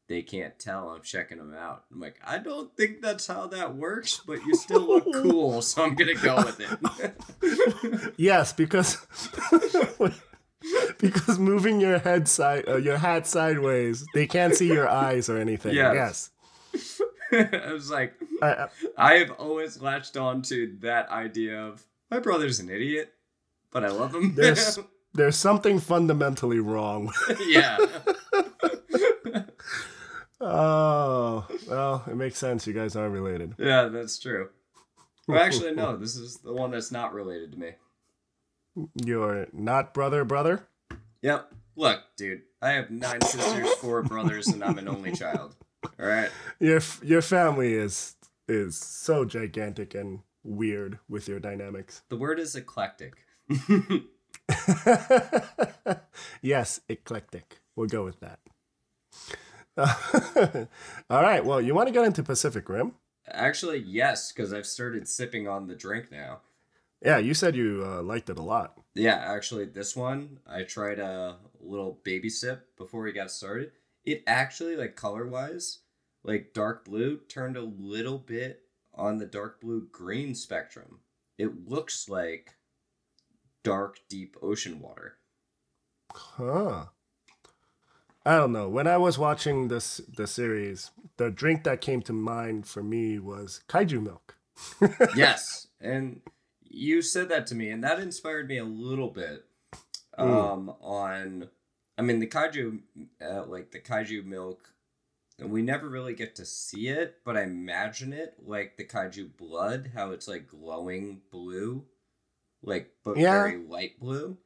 [0.08, 1.86] they can't tell I'm checking them out.
[1.92, 5.84] I'm like, I don't think that's how that works, but you still look cool, so
[5.84, 8.14] I'm gonna go with it.
[8.18, 9.06] yes, because
[11.14, 15.38] because moving your head side, uh, your hat sideways, they can't see your eyes or
[15.38, 15.74] anything.
[15.76, 16.32] Yes.
[16.74, 17.02] Yes.
[17.32, 22.20] I was like, I, I- I have always latched on to that idea of my
[22.20, 23.14] brother's an idiot,
[23.72, 24.36] but I love him.
[24.36, 24.80] There's-
[25.14, 27.12] there's something fundamentally wrong.
[27.48, 27.78] yeah.
[30.42, 32.68] oh, well, it makes sense.
[32.68, 33.56] You guys are related.
[33.58, 34.50] Yeah, that's true.
[35.28, 35.98] Well, actually, no.
[35.98, 37.72] This is the one that's not related to me.
[39.04, 40.68] You're not brother, brother.
[41.26, 41.54] Yep.
[41.76, 45.56] Look, dude, I have nine sisters, four brothers, and I'm an only child.
[46.00, 46.30] All right.
[46.60, 48.16] Your f- your family is
[48.48, 52.04] is so gigantic and weird with your dynamics.
[52.10, 53.16] The word is eclectic.
[56.44, 57.60] yes, eclectic.
[57.76, 58.40] We'll go with that.
[61.10, 61.44] all right.
[61.44, 62.94] Well, you want to get into Pacific Rim?
[63.28, 66.42] Actually, yes, because I've started sipping on the drink now.
[67.04, 68.78] Yeah, you said you uh, liked it a lot.
[68.96, 73.72] Yeah, actually, this one I tried a little baby sip before we got started.
[74.06, 75.80] It actually, like color wise,
[76.24, 78.62] like dark blue turned a little bit
[78.94, 81.00] on the dark blue green spectrum.
[81.38, 82.56] It looks like
[83.64, 85.18] dark, deep ocean water.
[86.14, 86.86] Huh.
[88.26, 88.70] I don't know.
[88.70, 93.20] When I was watching this the series, the drink that came to mind for me
[93.20, 94.38] was kaiju milk.
[95.16, 96.22] yes, and
[96.76, 99.46] you said that to me, and that inspired me a little bit.
[100.18, 101.50] Um, on,
[101.98, 102.80] I mean, the kaiju,
[103.22, 104.74] uh, like the kaiju milk,
[105.40, 109.36] and we never really get to see it, but I imagine it like the kaiju
[109.38, 111.86] blood, how it's like glowing blue.
[112.64, 113.44] like but Yeah.
[113.44, 114.38] very light blue.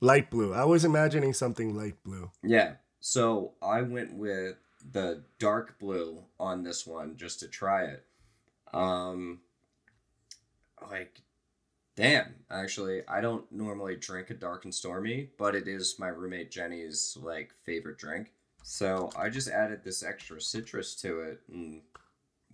[0.00, 0.52] Light blue.
[0.52, 2.30] I was imagining something light blue.
[2.42, 2.74] Yeah.
[3.00, 4.56] So I went with
[4.92, 8.04] the dark blue on this one just to try it.
[8.72, 9.40] Um
[10.90, 11.22] like
[11.98, 16.52] damn, actually I don't normally drink a dark and stormy, but it is my roommate
[16.52, 18.32] Jenny's like favorite drink.
[18.62, 21.82] So I just added this extra citrus to it and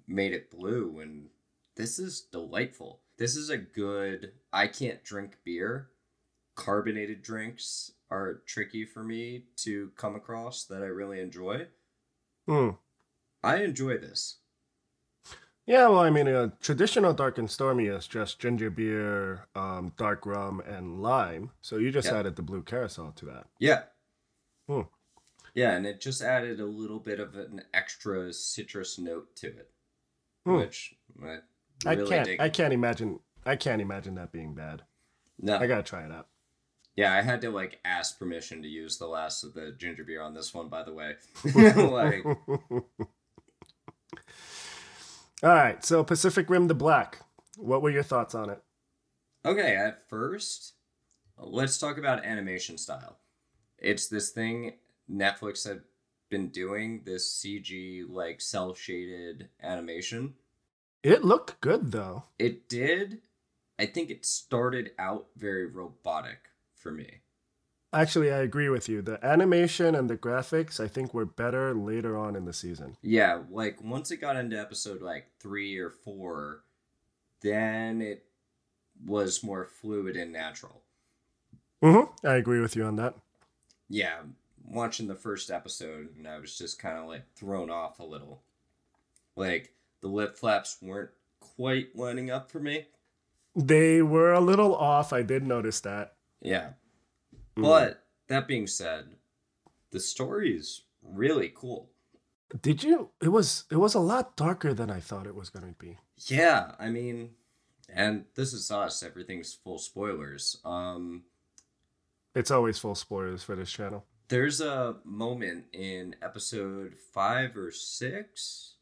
[0.09, 1.29] made it blue and
[1.77, 3.01] this is delightful.
[3.19, 5.91] This is a good I can't drink beer
[6.55, 11.67] carbonated drinks are tricky for me to come across that I really enjoy.
[12.47, 12.71] Hmm.
[13.43, 14.39] I enjoy this.
[15.67, 20.27] Yeah, well, I mean, a traditional dark and stormy is just ginger beer, um, dark
[20.27, 21.53] rum, and lime.
[21.63, 22.19] So you just Yeah.
[22.19, 23.49] added the blue curaçao to that.
[23.59, 23.85] Yeah.
[24.69, 24.83] Hmm.
[25.55, 29.71] Yeah, and it just added a little bit of an extra citrus note to it,
[30.45, 30.57] Hmm.
[30.57, 31.41] which I
[31.87, 32.27] I really can't.
[32.27, 32.41] dig.
[32.41, 33.21] I can't imagine.
[33.47, 34.85] I can't imagine that being bad.
[35.39, 36.29] no, I gotta try it out.
[36.97, 40.21] yeah, I had to like ask permission to use the last of the ginger beer
[40.23, 40.69] on this one.
[40.69, 41.17] By the way,
[41.55, 42.25] like
[45.43, 45.85] All right.
[45.85, 47.21] So Pacific Rim: The Black.
[47.57, 48.61] What were your thoughts on it?
[49.45, 50.75] Okay, at first,
[51.39, 53.19] let's talk about animation style.
[53.79, 54.73] It's this thing
[55.11, 55.83] Netflix had
[56.31, 60.35] been doing, this CG, like cel shaded animation.
[61.03, 62.25] It looked good though.
[62.39, 63.21] It did.
[63.79, 67.21] I think it started out very robotic for me.
[67.95, 69.01] Actually, I agree with you.
[69.03, 72.97] The animation and the graphics, I think, were better later on in the season.
[73.03, 76.65] Yeah, like once it got into episode like three or four,
[77.41, 78.25] then it
[79.07, 80.83] was more fluid and natural.
[81.83, 82.27] Mm-hmm.
[82.27, 83.15] I agree with you on that.
[83.89, 84.21] yeah,
[84.67, 88.43] watching the first episode, and I was just kind of like thrown off a little.
[89.37, 92.87] Like the lip flaps weren't quite lining up for me.
[93.55, 95.13] They were a little off.
[95.13, 96.15] I did notice that.
[96.41, 96.71] Yeah,
[97.57, 97.63] Mm.
[97.63, 99.17] but that being said,
[99.91, 101.91] the story is really cool.
[102.61, 103.11] Did you?
[103.21, 103.65] It was.
[103.71, 105.99] It was a lot darker than I thought it was going to be.
[106.27, 107.31] Yeah, I mean,
[107.89, 109.03] and this is us.
[109.03, 110.59] Everything's full spoilers.
[110.65, 111.25] Um,
[112.35, 114.05] It's always full spoilers for this channel.
[114.29, 118.75] There's a moment in episode five or six.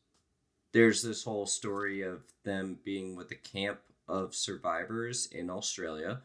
[0.73, 6.23] There's this whole story of them being with a camp of survivors in Australia,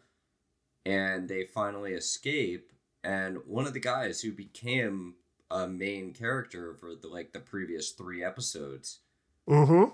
[0.88, 2.72] and they finally escape.
[3.04, 5.16] And one of the guys who became
[5.52, 9.00] a main character for the like the previous three episodes,
[9.48, 9.92] Mm-hmm.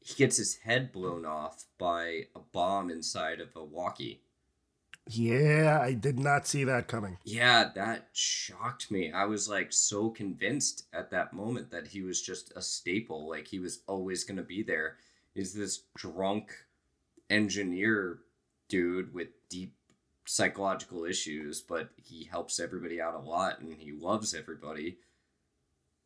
[0.00, 4.22] he gets his head blown off by a bomb inside of a walkie.
[5.08, 7.18] Yeah, I did not see that coming.
[7.24, 9.10] Yeah, that shocked me.
[9.12, 13.48] I was like so convinced at that moment that he was just a staple, like
[13.48, 14.98] he was always going to be there.
[15.34, 16.52] Is this drunk
[17.28, 18.18] engineer
[18.68, 19.74] dude with deep
[20.26, 24.98] psychological issues, but he helps everybody out a lot and he loves everybody.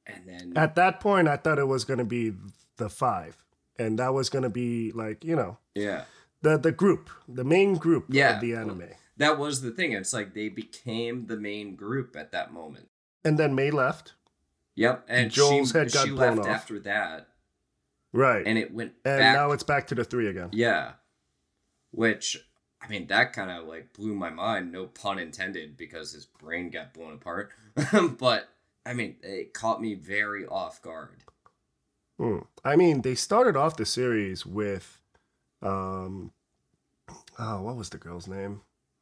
[0.07, 2.33] And then At that point, I thought it was going to be
[2.77, 3.43] the five,
[3.79, 6.05] and that was going to be like you know yeah,
[6.43, 8.35] the the group, the main group Yeah.
[8.37, 8.89] of the anime.
[9.17, 9.93] that was the thing.
[9.93, 12.89] It's like they became the main group at that moment.
[13.25, 14.13] And then May left.
[14.75, 16.55] Yep, and Joel's she, head got she blown left off.
[16.55, 17.29] after that,
[18.13, 18.45] Right.
[18.47, 20.51] and it went And back now it's back to the three again.
[20.53, 20.93] Yeah.
[21.93, 22.45] Which,
[22.85, 26.71] I mean, that kind of like blew my mind, no pun intended, because his brain
[26.71, 27.51] got blown apart.
[28.19, 28.49] but,
[28.85, 31.23] I mean, it caught me very off guard.
[32.19, 32.41] Hmm.
[32.65, 35.01] I mean, they started off the series with,
[35.63, 36.33] um,
[37.39, 38.61] oh, what was the girl's name?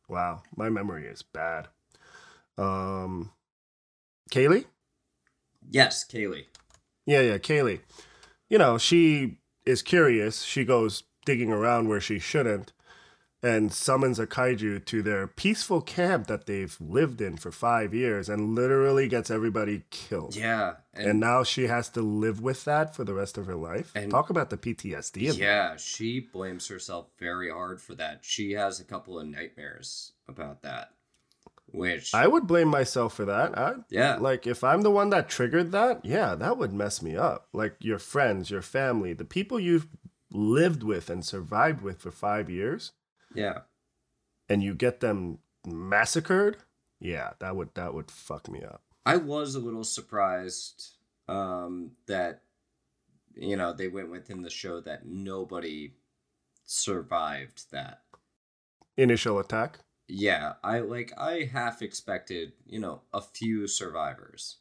[0.08, 1.68] Wow, my memory is bad.
[2.56, 3.32] Um,
[4.30, 4.66] Kaylee.
[5.70, 6.46] Yes, Kaylee.
[7.04, 7.80] Yeah, yeah, Kaylee.
[8.48, 10.42] You know, she is curious.
[10.42, 12.72] She goes digging around where she shouldn't
[13.42, 18.28] and summons a kaiju to their peaceful camp that they've lived in for five years
[18.28, 20.36] and literally gets everybody killed.
[20.36, 20.74] Yeah.
[20.94, 23.90] And, now she has to live with that for the rest of her life.
[23.96, 25.42] And- Talk about the PTSD of that.
[25.42, 28.20] yeah, she blames herself very hard for that.
[28.22, 30.90] She has a couple of nightmares about that.
[31.66, 33.56] Which, I would blame myself for that.
[33.56, 34.16] I, yeah.
[34.16, 37.48] Like, if I'm the one that triggered that, yeah, that would mess me up.
[37.54, 39.88] Like, your friends, your family, the people you've
[40.30, 42.92] lived with and survived with for five years,
[43.34, 43.60] yeah.
[44.48, 46.58] and you get them massacred,
[47.00, 48.82] yeah, that would that would fuck me up.
[49.04, 50.96] I was a little surprised
[51.28, 52.42] um, that
[53.34, 55.94] you know they went within the show that nobody
[56.64, 58.02] survived that.
[58.96, 59.78] Initial attack.
[60.08, 64.58] Yeah, I like I half expected you know a few survivors.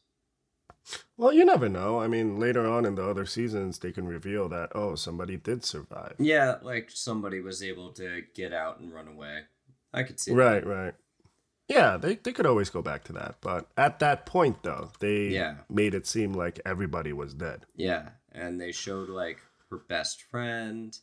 [1.16, 2.00] Well, you never know.
[2.00, 5.64] I mean, later on in the other seasons, they can reveal that oh, somebody did
[5.64, 6.14] survive.
[6.18, 9.42] Yeah, like somebody was able to get out and run away.
[9.94, 10.32] I could see.
[10.32, 10.94] Right, right.
[11.68, 13.36] Yeah, they, they could always go back to that.
[13.40, 15.56] But at that point, though, they Yeah.
[15.70, 17.66] made it seem like everybody was dead.
[17.76, 19.38] Yeah, and they showed like
[19.70, 20.98] her best friend.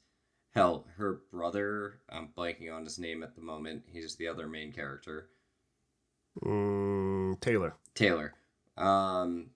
[0.53, 1.99] Hell, her brother.
[2.09, 3.83] I'm blanking on his name at the moment.
[3.87, 5.29] He's the other main character.
[6.43, 7.75] Mm, Taylor.
[7.95, 8.33] Taylor.
[8.77, 9.51] Um,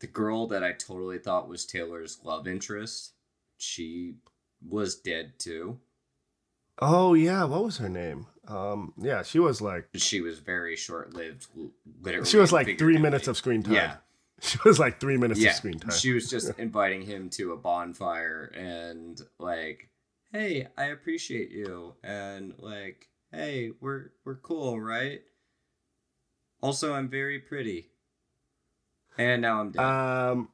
[0.00, 3.12] the girl that I totally thought was Taylor's love interest.
[3.56, 4.16] She
[4.66, 5.78] was dead too.
[6.80, 8.26] Oh yeah, what was her name?
[8.48, 11.46] Um, yeah, she was like She was very short lived.
[12.00, 13.74] Literally, she was like three minutes of screen time.
[13.74, 13.96] Yeah,
[14.40, 15.50] She was like three minutes yeah.
[15.50, 15.92] of screen time.
[15.92, 19.88] She was just inviting him to a bonfire and like,
[20.32, 25.22] hey, I appreciate you, and like, hey, we're we're cool, right?
[26.60, 27.88] Also, I'm very pretty.
[29.18, 29.82] And now I'm dead.
[29.82, 30.48] Um,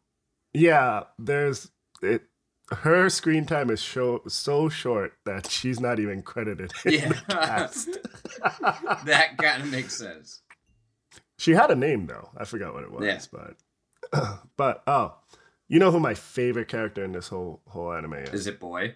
[0.52, 1.70] yeah, there's
[2.02, 2.22] it.
[2.72, 7.08] Her screen time is show, so short that she's not even credited Yeah.
[9.04, 10.42] that kind of makes sense.
[11.36, 12.30] she had a name though.
[12.36, 13.20] I forgot what it was, Yeah.
[14.12, 15.14] but but oh,
[15.68, 18.32] you know who my favorite character in this whole whole anime is?
[18.34, 18.94] Is it boy?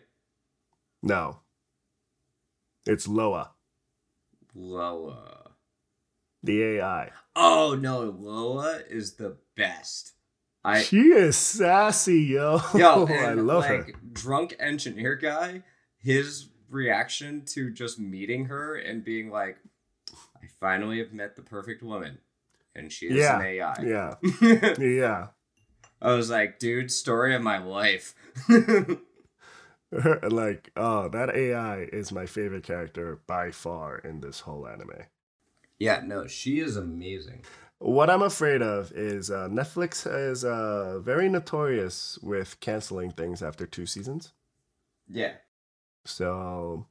[1.03, 1.39] No,
[2.87, 3.51] it's Loa,
[4.55, 5.51] Loa.
[6.43, 7.11] the AI.
[7.37, 10.13] Oh no, Loa is the best.
[10.65, 12.61] I she is sassy, yo.
[12.75, 13.93] yo, oh, I love like her.
[14.13, 15.63] drunk engineer guy.
[15.99, 19.59] His reaction to just meeting her and being like,
[20.43, 22.19] "I finally have met the perfect woman,"
[22.75, 23.85] and she is Yeah, an AI.
[23.85, 25.27] Yeah, yeah.
[26.01, 28.15] I was like, "Dude, story of my life."
[30.29, 35.05] Like, oh, that AI is my favorite character by far in this whole anime.
[35.79, 37.45] yeah, no, she is amazing.
[37.79, 43.67] What I'm afraid of is uh, Netflix is uh, very notorious with canceling things after
[43.67, 44.33] two seasons.
[45.09, 45.35] Yeah,
[46.07, 46.87] So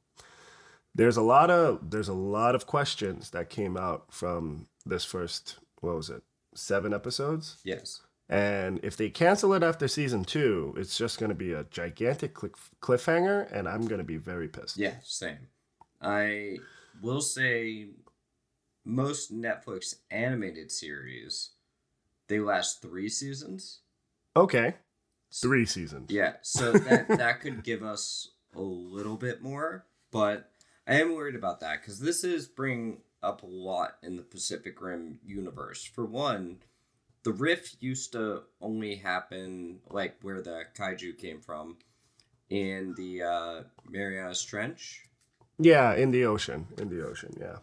[0.94, 5.56] there's a lot of there's a lot of questions that came out from this first
[5.80, 6.22] what was it
[6.54, 8.00] seven episodes yes.
[8.28, 12.32] and if they cancel it after season two it's just going to be a gigantic
[12.32, 15.48] cliff- cliffhanger and i'm going to be very pissed Yeah, same.
[16.00, 16.58] I
[17.02, 17.88] will say
[18.84, 21.50] most Netflix animated series
[22.28, 23.80] they last 3 seasons.
[24.36, 24.74] okay
[25.32, 30.50] three seasons Yeah, so that that could give us a little bit more, but
[30.86, 34.80] I am worried about that cuz this is bringing up a lot in the Pacific
[34.80, 35.82] Rim universe.
[35.82, 36.58] For one,
[37.24, 41.78] the rift used to only happen like where the kaiju came from
[42.50, 45.08] in the uh Marianas Trench.
[45.58, 46.66] Yeah, in the ocean.
[46.78, 47.58] In the ocean, yeah.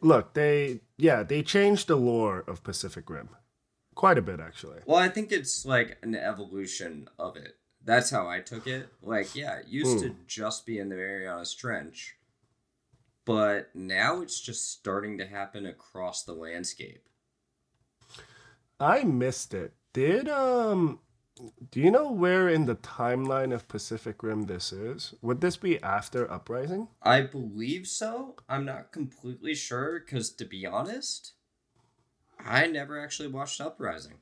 [0.00, 3.30] Look, they yeah, they changed the lore of Pacific Rim.
[3.94, 4.80] Quite a bit actually.
[4.86, 7.56] Well, I think it's like an evolution of it.
[7.84, 8.88] That's how I took it.
[9.02, 12.16] Like, yeah, it used to just be in the Marianas Trench,
[13.24, 17.08] but now it's just starting to happen across the landscape.
[18.78, 19.72] I missed it.
[19.92, 21.00] Did um
[21.70, 25.14] do you know where in the timeline of Pacific Rim this is?
[25.22, 26.88] Would this be after Uprising?
[27.02, 28.36] I believe so.
[28.48, 31.32] I'm not completely sure because, to be honest,
[32.44, 34.18] I never actually watched Uprising.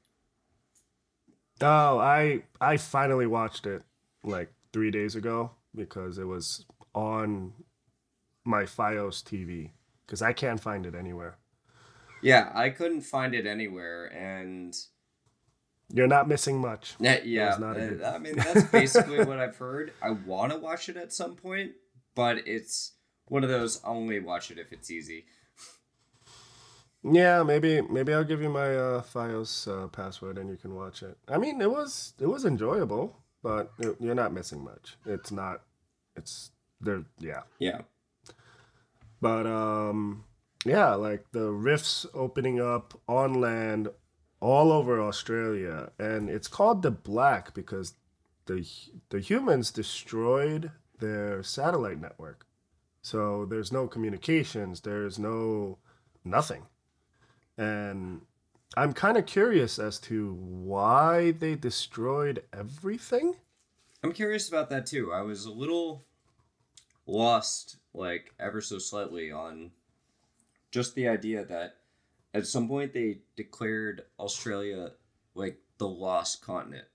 [1.60, 3.82] Oh, I I finally watched it
[4.22, 7.52] like 3 days ago because it was on
[8.44, 9.72] my Fios TV
[10.06, 11.38] cuz I can't find it anywhere.
[12.22, 14.74] Yeah, I couldn't find it anywhere, and
[15.92, 16.94] You're not missing much.
[16.98, 17.50] Yeah, yeah.
[17.50, 19.92] was not a good- I mean, that's basically what I've heard.
[20.02, 21.72] I want to watch it at some point,
[22.14, 22.92] but it's
[23.28, 25.26] one of those I'll only watch it if it's easy.
[27.08, 31.02] Yeah, maybe maybe I'll give you my uh, Fios uh, password and you can watch
[31.04, 31.16] it.
[31.28, 34.96] I mean, it was it was enjoyable, but it, you're not missing much.
[35.06, 35.62] It's not.
[36.16, 37.04] It's there.
[37.20, 37.82] Yeah, Yeah.
[39.20, 40.24] but um,
[40.64, 43.88] yeah, like the rifts opening up on land
[44.40, 47.94] all over Australia, and it's called the Black because
[48.46, 48.66] the
[49.10, 52.46] the humans destroyed their satellite network,
[53.02, 54.80] so there's no communications.
[54.80, 55.78] There's no
[56.24, 56.66] nothing.
[57.58, 58.22] And
[58.76, 63.36] I'm kind of curious as to why they destroyed everything.
[64.02, 65.12] I'm curious about that too.
[65.12, 66.04] I was a little
[67.06, 69.70] lost, like ever so slightly, on
[70.70, 71.76] just the idea that
[72.36, 74.90] at some point they declared Australia
[75.34, 76.86] like the lost continent.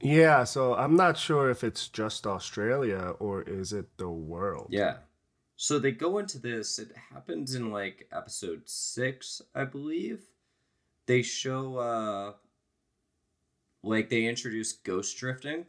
[0.00, 4.68] Yeah, so I'm not sure if it's just Australia or is it the world.
[4.70, 4.96] Yeah.
[5.56, 6.78] So they go into this.
[6.78, 10.22] It happens in like episode six, I believe.
[11.06, 12.32] They show uh
[13.82, 15.66] like they introduce ghost drifting.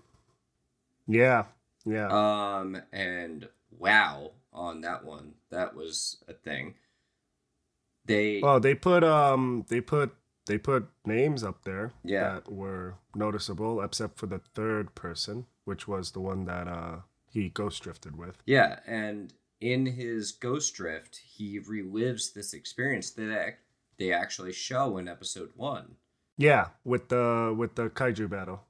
[1.07, 1.43] Yeah,
[1.85, 2.07] yeah.
[2.07, 6.75] Um, and wow, on that one, that was a thing.
[8.05, 12.35] They well, they put um, they put they put names up there Yeah.
[12.35, 16.97] that were noticeable, except for the third person, which was the one that uh
[17.27, 18.37] he ghost drifted with.
[18.45, 23.57] yeah, and in his ghost drift, he relives this experience that
[23.97, 25.95] they actually show in episode one.
[26.37, 28.65] Yeah, with the with the kaiju battle.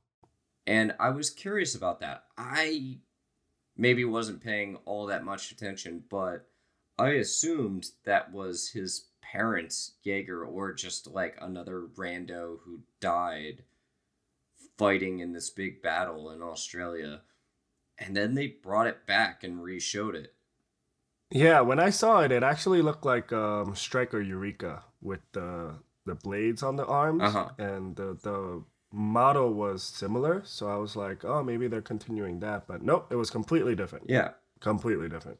[0.67, 2.23] And I was curious about that.
[2.37, 2.97] I
[3.77, 6.47] maybe wasn't paying all that much attention, but
[6.97, 9.05] I assumed that was his
[9.35, 13.63] parents, Jaeger, or just like another rando who died
[14.77, 17.21] fighting in this big battle in Australia.
[17.97, 20.33] And then they brought it back and re-showed it.
[21.31, 26.13] Yeah, when I saw it, it actually looked like um, Striker Eureka with the the
[26.15, 27.49] blades on the arms, Uh-huh.
[27.57, 30.43] and the the model was similar.
[30.45, 34.07] So I was like, oh, maybe they're continuing that, but nope, it was completely different.
[34.07, 34.31] Yeah.
[34.59, 35.39] Completely different.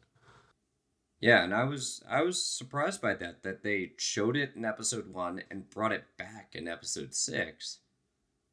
[1.22, 5.11] Yeah, and I was I was surprised by that that they showed it in episode
[5.13, 7.80] 1 and brought it back in episode 6.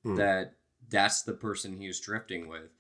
[0.05, 0.15] Hmm.
[0.17, 0.55] That
[0.89, 2.71] that's the person he was drifting with.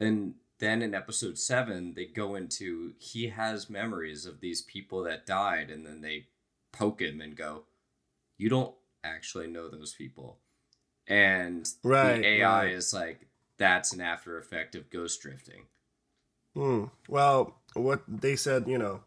[0.00, 5.26] And then in episode 7 they go into he has memories of these people that
[5.26, 6.26] died and then they
[6.72, 7.64] poke him and go
[8.36, 10.38] you don't actually know those people.
[11.06, 12.72] And Right, the AI right.
[12.72, 13.28] is like
[13.58, 15.66] that's an after effect of ghost drifting.
[16.54, 16.84] Hmm.
[17.08, 19.00] Well, what they said, you know,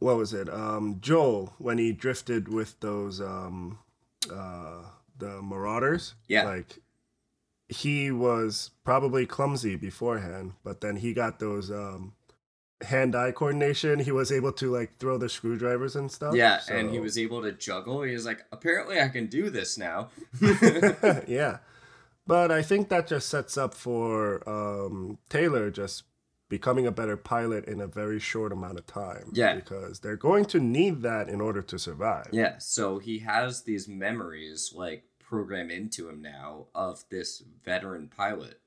[0.00, 0.52] what was it?
[0.52, 3.78] Um, Joel when he drifted with those um,
[4.32, 4.82] uh,
[5.16, 6.14] the Marauders.
[6.26, 6.44] Yeah.
[6.44, 6.80] Like
[7.68, 12.14] he was probably clumsy beforehand, but then he got those um,
[12.82, 14.00] hand-eye coordination.
[14.00, 16.34] He was able to like throw the screwdrivers and stuff.
[16.34, 18.02] Yeah, and he was able to juggle.
[18.02, 20.08] He was like, apparently I can do this now.
[21.28, 21.58] yeah.
[22.26, 26.04] But I think that just sets up for um, Taylor just
[26.50, 29.30] becoming a better pilot in a very short amount of time.
[29.32, 29.54] Yeah.
[29.54, 32.28] Because they're going to need that in order to survive.
[32.32, 38.60] yeah, so he has these memories like programmed into him now of this veteran pilot.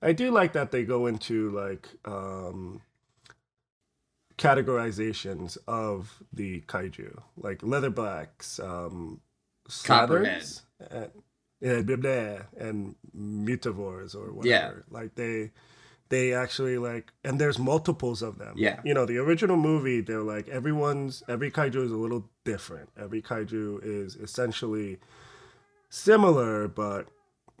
[0.00, 2.80] I do like that they go into like um,
[4.38, 9.20] categorizations of the kaiju, like leatherbacks, um,
[9.68, 11.10] slathers, and,
[11.60, 14.46] yeah, blah, blah, and Mutavores or whatever.
[14.88, 14.98] Yeah.
[14.98, 15.50] Like they
[16.08, 18.54] they actually like and there's multiples of them.
[18.56, 18.80] Yeah.
[18.84, 22.90] You know, the original movie, they're like everyone's every kaiju is a little different.
[22.98, 24.98] Every kaiju is essentially
[25.88, 27.08] similar, but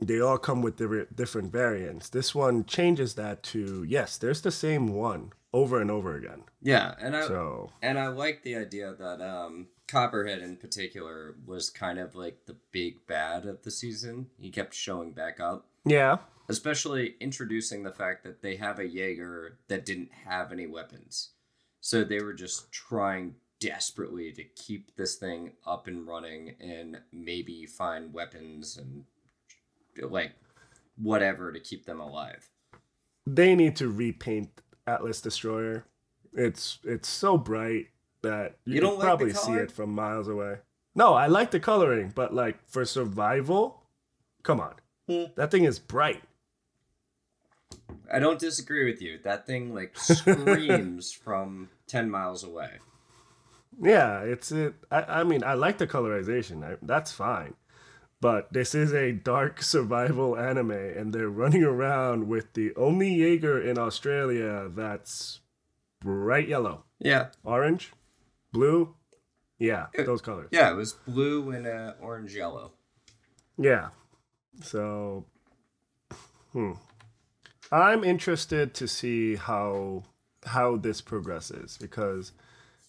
[0.00, 2.08] they all come with different different variants.
[2.08, 6.44] This one changes that to yes, there's the same one over and over again.
[6.62, 11.70] Yeah, and I So and I like the idea that um Copperhead in particular was
[11.70, 14.26] kind of like the big bad of the season.
[14.38, 15.66] He kept showing back up.
[15.84, 16.18] yeah,
[16.48, 21.30] especially introducing the fact that they have a Jaeger that didn't have any weapons.
[21.80, 27.66] So they were just trying desperately to keep this thing up and running and maybe
[27.66, 29.04] find weapons and
[30.10, 30.32] like
[30.96, 32.48] whatever to keep them alive.
[33.26, 34.48] they need to repaint
[34.86, 35.84] Atlas Destroyer.
[36.32, 37.88] It's it's so bright
[38.22, 40.56] that you, You don't like probably see it from miles away.
[40.94, 43.82] No, I like the coloring, but like for survival,
[44.42, 44.74] come on,
[45.08, 45.24] Hmm.
[45.36, 46.22] that thing is bright.
[48.12, 49.18] I don't disagree with you.
[49.22, 52.70] That thing like screams from 10 miles away.
[53.80, 54.74] Yeah, it's it.
[54.90, 56.64] I, I mean, I like the colorization.
[56.64, 57.54] I, that's fine.
[58.20, 63.60] But this is a dark survival anime, and they're running around with the only Jaeger
[63.60, 65.40] in Australia that's
[66.00, 67.28] bright yellow, Yeah.
[67.44, 67.92] orange,
[68.52, 68.94] blue.
[69.60, 70.48] Yeah, those colors.
[70.52, 72.72] Yeah, it was blue and uh, orange yellow.
[73.56, 73.88] Yeah.
[74.62, 75.24] So,
[76.52, 76.72] hmm.
[77.70, 80.04] I'm interested to see how
[80.44, 82.32] how this progresses because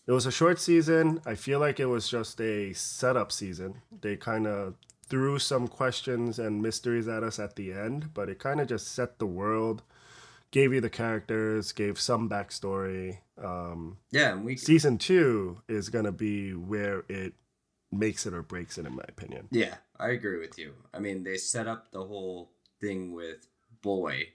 [0.08, 1.20] it was a short season.
[1.26, 3.82] I feel like it was just a setup season.
[4.02, 4.76] They kind of
[5.10, 8.88] threw some questions and mysteries at us at the end, but it kind of just
[8.94, 9.82] set the world,
[10.52, 13.18] gave you the characters, gave some backstory.
[13.44, 17.34] Um, Yeah, and we season two is gonna be where it
[17.92, 19.48] makes it or breaks it, in my opinion.
[19.52, 20.74] Yeah, I agree with you.
[20.94, 23.48] I mean, they set up the whole thing with
[23.82, 24.30] Boy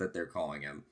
[0.00, 0.82] that they're calling him.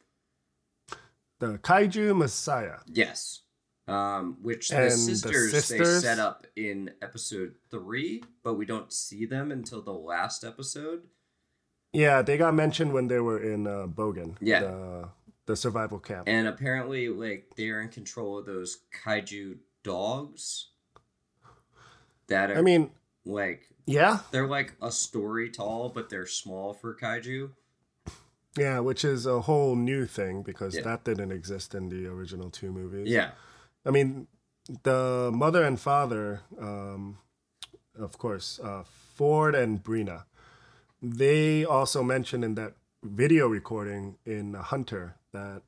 [1.40, 2.78] The Kaiju Messiah.
[2.86, 3.42] Yes.
[3.88, 9.24] Um, which the the sisters, they set up in episode three, but we don't see
[9.24, 11.02] them until the last episode.
[11.92, 14.36] Yeah, they got mentioned when they were in uh, Bogan.
[14.40, 14.60] Yeah.
[14.60, 15.08] The,
[15.46, 16.28] the survival camp.
[16.28, 20.68] And apparently, like, they're in control of those kaiju dogs
[22.28, 22.90] that are I mean,
[23.24, 27.52] like Yeah, They're like a story tall, but they're small for kaiju.
[28.56, 30.82] Yeah, which is a whole new thing because Yeah.
[30.82, 33.08] that didn't exist in the original two movies.
[33.08, 33.32] Yeah.
[33.84, 34.26] I mean,
[34.82, 37.18] the mother and father, um,
[37.98, 40.24] of course, uh, Ford and Brina,
[41.00, 45.62] they also mentioned in that video recording in Hunter that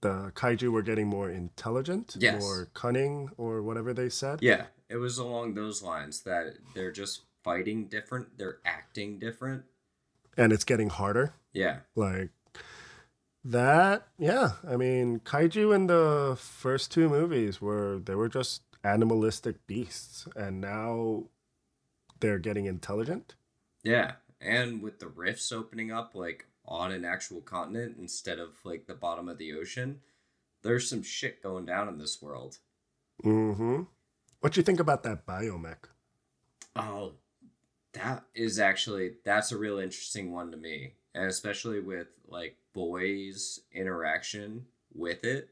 [0.00, 2.40] the kaiju were getting more intelligent, Yes.
[2.40, 4.40] more cunning, or whatever they said.
[4.42, 4.66] Yeah.
[4.88, 9.64] It was along those lines that they're just fighting different, they're acting different.
[10.38, 11.34] And it's getting harder.
[11.52, 11.80] Yeah.
[11.94, 12.30] Like
[13.44, 14.52] that, yeah.
[14.66, 20.60] I mean, kaiju in the first two movies were they were just animalistic beasts, and
[20.60, 21.24] now
[22.20, 23.34] they're getting intelligent.
[23.82, 24.12] Yeah.
[24.40, 28.94] And with the rifts opening up like on an actual continent instead of like the
[28.94, 30.00] bottom of the ocean,
[30.62, 32.58] there's some shit going down in this world.
[33.24, 33.82] Mm-hmm.
[34.40, 35.88] What you think about that biomech?
[36.76, 37.14] Oh,
[37.98, 43.60] that is actually that's a real interesting one to me, and especially with like boys'
[43.72, 45.50] interaction with it.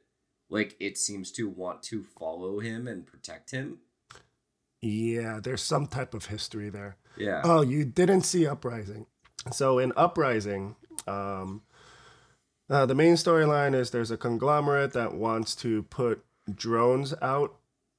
[0.49, 3.79] Like it seems to want to follow him and protect him.
[4.81, 6.97] Yeah, there's some type of history there.
[7.17, 7.41] Yeah.
[7.45, 9.07] Oh, you didn't see Uprising.
[9.53, 10.77] So in Uprising,
[11.07, 11.63] um,
[12.69, 16.25] uh, the main storyline is there's a conglomerate that wants to put
[16.55, 17.57] drones out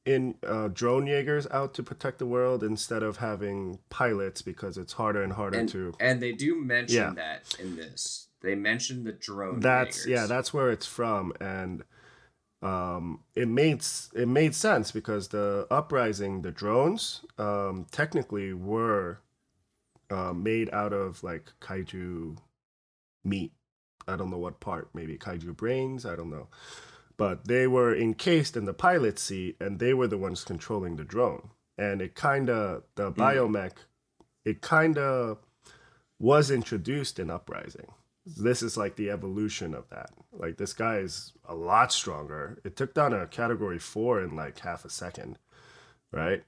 [0.08, 4.94] in uh, drone Jaegers out to protect the world instead of having pilots because it's
[4.94, 5.94] harder and harder and, to.
[6.00, 7.14] and they do mention Yeah.
[7.16, 8.30] that in this.
[8.42, 9.60] They mention the drone.
[9.60, 10.12] That's Jaegers.
[10.22, 11.84] yeah, that's where it's from, and
[12.62, 13.84] um, it made
[14.16, 19.20] it made sense because the uprising, the drones, um, technically were
[20.10, 22.38] uh, made out of like kaiju
[23.26, 23.52] meat.
[24.08, 26.06] I don't know what part, maybe kaiju brains.
[26.06, 26.48] I don't know,
[27.18, 31.04] but they were encased in the pilot seat, and they were the ones controlling the
[31.04, 31.50] drone.
[31.78, 33.74] And it kind of the biomech,
[34.46, 35.40] it kind of
[36.20, 37.88] was introduced in Uprising
[38.36, 40.10] this is like the evolution of that.
[40.32, 42.60] Like this guy is a lot stronger.
[42.64, 45.40] It took down a category four in like half a second,
[46.12, 46.44] right?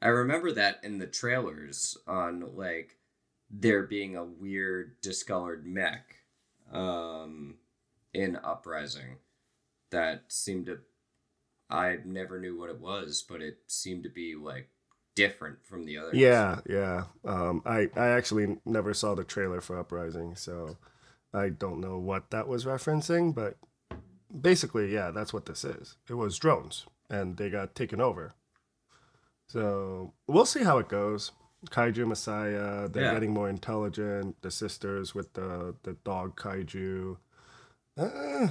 [0.00, 2.98] I remember that in the trailers on like
[3.50, 6.14] there being a weird discolored mech
[6.72, 7.56] um
[8.12, 9.18] in Uprising
[9.94, 10.78] that seemed to
[11.70, 14.68] I never knew what it was, but it seemed to be like
[15.14, 16.10] different from the other.
[16.12, 17.04] Yeah, yeah.
[17.24, 20.76] Um, I I actually never saw the trailer for Uprising, so
[21.32, 23.56] I don't know what that was referencing, but
[24.38, 25.96] basically, yeah, that's what this is.
[26.08, 28.34] It was drones, and they got taken over.
[29.48, 31.32] So we'll see how it goes.
[31.70, 33.14] Kaiju Messiah, they're Yeah.
[33.14, 34.40] getting more intelligent.
[34.42, 37.16] The sisters with the the dog kaiju.
[37.96, 38.48] Uh,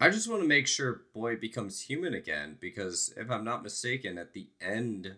[0.00, 4.16] I just want to make sure Boy becomes human again because if I'm not mistaken,
[4.18, 5.16] at the end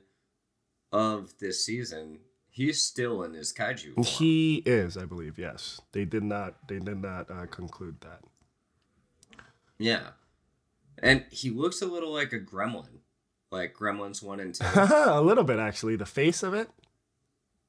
[0.93, 4.07] of this season, he's still in his kaiju form.
[4.07, 5.39] he is, I believe.
[5.39, 6.67] Yes, they did not.
[6.69, 8.21] They did not uh, conclude that.
[9.79, 10.09] Yeah.
[11.03, 13.01] And he looks a little like a gremlin.
[13.51, 14.65] Like Gremlins 1 and 2.
[14.77, 15.97] a little bit, actually.
[15.97, 16.71] The face of it.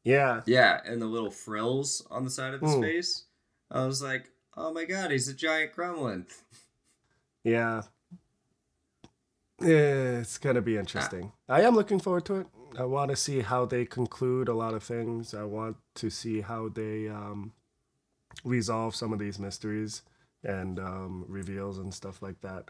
[0.04, 2.82] Yeah, yeah, and the little frills on the side of his Hmm.
[2.82, 3.26] face.
[3.70, 6.26] I was like, oh my god, he's a giant gremlin.
[7.44, 7.84] Yeah.
[9.60, 11.32] Yeah, it's gonna be interesting.
[11.48, 12.48] I am looking forward to it.
[12.78, 15.34] I want to see how they conclude a lot of things.
[15.34, 17.54] I want to see how they um,
[18.44, 20.04] resolve some of these mysteries
[20.44, 22.70] and um, reveals and stuff like that.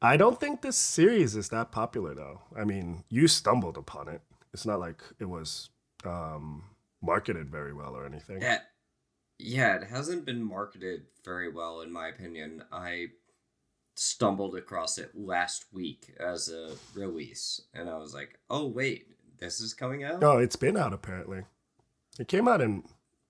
[0.00, 2.40] I don't think this series is that popular, though.
[2.56, 4.20] I mean, you stumbled upon it.
[4.52, 5.70] It's not like it was
[6.04, 6.64] um,
[7.00, 8.42] marketed very well or anything.
[8.42, 8.58] Yeah,
[9.38, 12.64] yeah, it hasn't been marketed very well, in my opinion.
[12.72, 13.08] I
[14.02, 19.06] stumbled across it last week as a release, and I was like, oh, wait,
[19.38, 20.20] this is coming out?
[20.20, 21.44] No, it's been out apparently.
[22.18, 22.82] It came out in.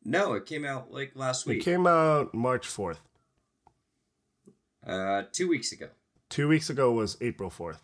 [0.04, 1.60] No, it came out like last week.
[1.60, 3.00] It came out March fourth.
[4.86, 5.88] uh, two weeks ago.
[6.28, 7.78] Two weeks ago was April 4th.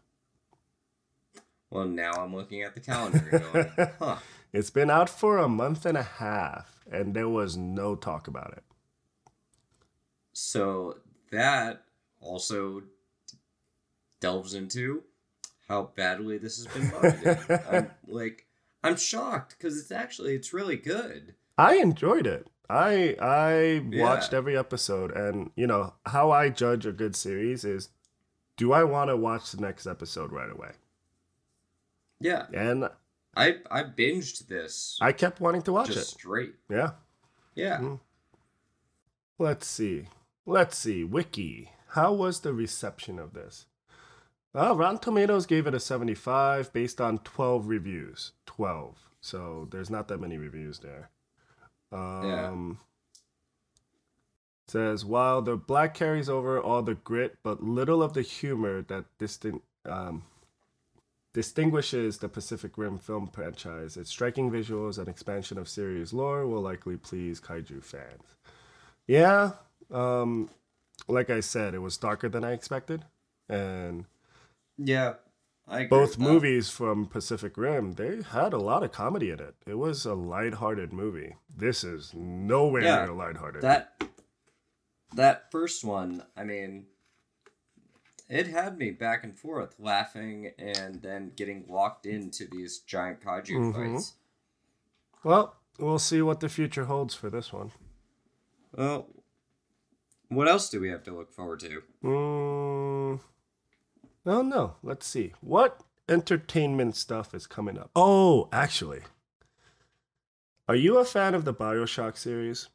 [1.70, 4.16] Well, now I'm looking at the calendar going, huh.
[4.54, 8.54] It's been out for a month and a half, and there was no talk about
[8.56, 8.64] it.
[10.32, 10.96] So
[11.30, 11.82] that
[12.20, 12.82] also
[14.20, 15.04] delves into
[15.68, 17.38] how badly this has been marketed.
[17.70, 18.46] I'm like,
[18.82, 21.34] I'm shocked because it's actually it's really good.
[21.56, 22.48] I enjoyed it.
[22.70, 24.02] I I Yeah.
[24.02, 27.88] watched every episode, and you know how I judge a good series is,
[28.56, 30.72] do I want to watch the next episode right away?
[32.20, 32.88] Yeah, And
[33.36, 36.18] I I binged this I kept wanting to watch just it.
[36.18, 36.54] straight.
[36.68, 36.90] Yeah.
[37.54, 38.00] Yeah, Mm.
[39.38, 40.08] Let's see.
[40.46, 41.04] Let's see.
[41.04, 41.70] Wiki.
[41.88, 43.66] How was the reception of this?
[44.52, 48.32] Well, Rotten Tomatoes gave it a 75 based on 12 reviews.
[48.46, 48.96] 12.
[49.20, 51.10] so there's not that many reviews there.
[51.92, 52.78] Um,
[54.66, 59.04] says while the black carries over all the grit, but little of the humor that
[59.18, 60.24] distin- um,
[61.32, 63.96] distinguishes the Pacific Rim film franchise.
[63.96, 68.34] Its striking visuals and expansion of series lore will likely please kaiju fans.
[69.06, 69.52] Yeah,
[69.90, 70.50] um,
[71.06, 73.04] like I said, it was darker than I expected,
[73.48, 74.06] and
[74.76, 75.14] Yeah,
[75.88, 79.54] both movies from Pacific Rim they had a lot of comedy in it.
[79.66, 81.36] It was a lighthearted movie.
[81.54, 83.62] This is nowhere Yeah, near lighthearted.
[83.62, 83.94] That
[85.14, 86.86] that first one, I mean,
[88.28, 93.72] it had me back and forth, laughing and then getting locked into these giant kaiju
[93.72, 93.94] Mhm.
[93.94, 94.14] fights.
[95.24, 97.72] well, we'll see what the future holds for this one.
[98.72, 99.08] Well,
[100.28, 101.82] what else do we have to look forward to?
[102.04, 103.20] Mm,
[104.26, 105.32] oh no, let's see.
[105.40, 107.90] What entertainment stuff is coming up?
[107.94, 109.00] Oh, actually.
[110.68, 112.68] Are you a fan of the BioShock series?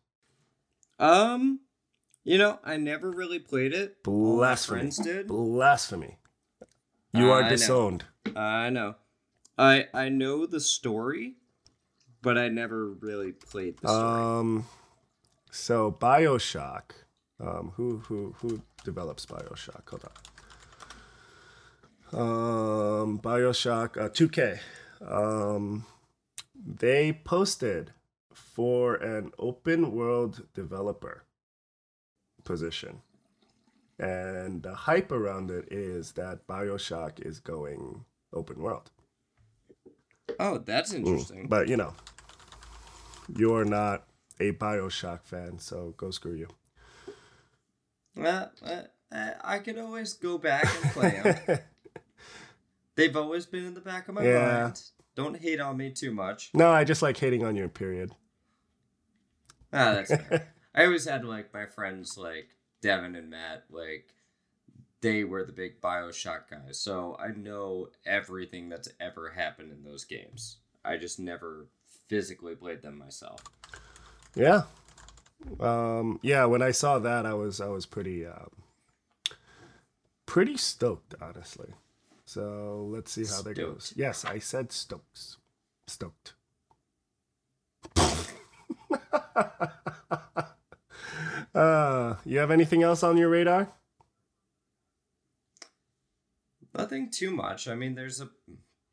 [0.97, 1.59] Um,
[2.23, 4.01] you know, I never really played it.
[4.03, 4.79] Blasphemy.
[4.79, 5.27] friends did.
[5.27, 6.17] Blasphemy.
[7.13, 7.49] You I are know.
[7.49, 8.05] disowned.
[8.35, 8.95] I know.
[9.57, 11.35] I I know the story,
[12.23, 14.39] but I never really played the story.
[14.39, 14.65] Um
[15.51, 16.83] so BioShock.
[17.39, 19.89] Um who who who develops BioShock?
[19.89, 20.05] Hold
[22.13, 22.21] on.
[22.21, 24.59] Um BioShock uh, 2K.
[25.05, 25.85] Um
[26.55, 27.91] they posted
[28.33, 31.23] for an open world developer
[32.43, 33.01] position.
[33.99, 38.91] And the hype around it is that BioShock is going open world.
[40.39, 41.47] oh, that's interesting.
[41.47, 41.93] But you know,
[43.35, 44.05] you're not
[44.39, 46.47] a Bioshock fan, so go screw you.
[48.19, 51.59] Uh, uh, uh, I could always go back and play them.
[52.95, 54.61] They've always been in the back of my Yeah.
[54.63, 54.81] mind.
[55.15, 56.49] Don't hate on me too much.
[56.53, 57.67] no, I just like hating on you.
[57.67, 58.11] Period.
[59.71, 60.53] Ah, that's fair.
[60.75, 62.49] I always had like my friends like
[62.81, 64.13] Devin and Matt, like
[65.01, 66.79] they were the big Bioshock guys.
[66.79, 70.57] So I know everything that's ever happened in those games.
[70.85, 71.67] I just never
[72.07, 73.43] physically played them myself.
[74.35, 74.63] Yeah.
[75.59, 76.45] Um, yeah.
[76.45, 78.51] When I saw that, I was I was pretty um,
[80.25, 81.73] pretty stoked, honestly.
[82.25, 83.93] So let's see how that goes.
[83.95, 85.37] Yes, I said stokes.
[85.87, 86.33] Stoked.
[91.53, 93.71] uh, you have anything else on your radar?
[96.75, 97.67] Nothing too much.
[97.67, 98.29] I mean, there's a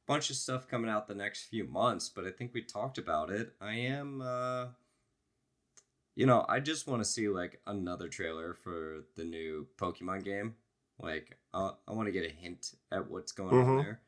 [0.07, 3.30] bunch of stuff coming out the next few months, but I think we talked about
[3.30, 3.55] it.
[3.61, 4.66] I am, uh,
[6.20, 10.54] you know, I just want to see like another trailer for the new Pokemon game.
[10.98, 13.82] Like, uh, I want to get a hint at what's going on Mhm.
[13.82, 14.00] there.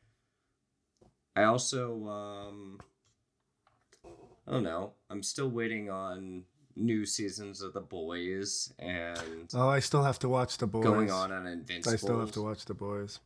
[1.34, 2.80] I also, um,
[4.46, 4.92] I don't know.
[5.08, 6.44] I'm still waiting on
[6.76, 10.84] new seasons of The Boys and Oh, I still have to watch the boys.
[10.84, 11.92] going on on Invincible.
[11.94, 13.20] I still have to watch the boys.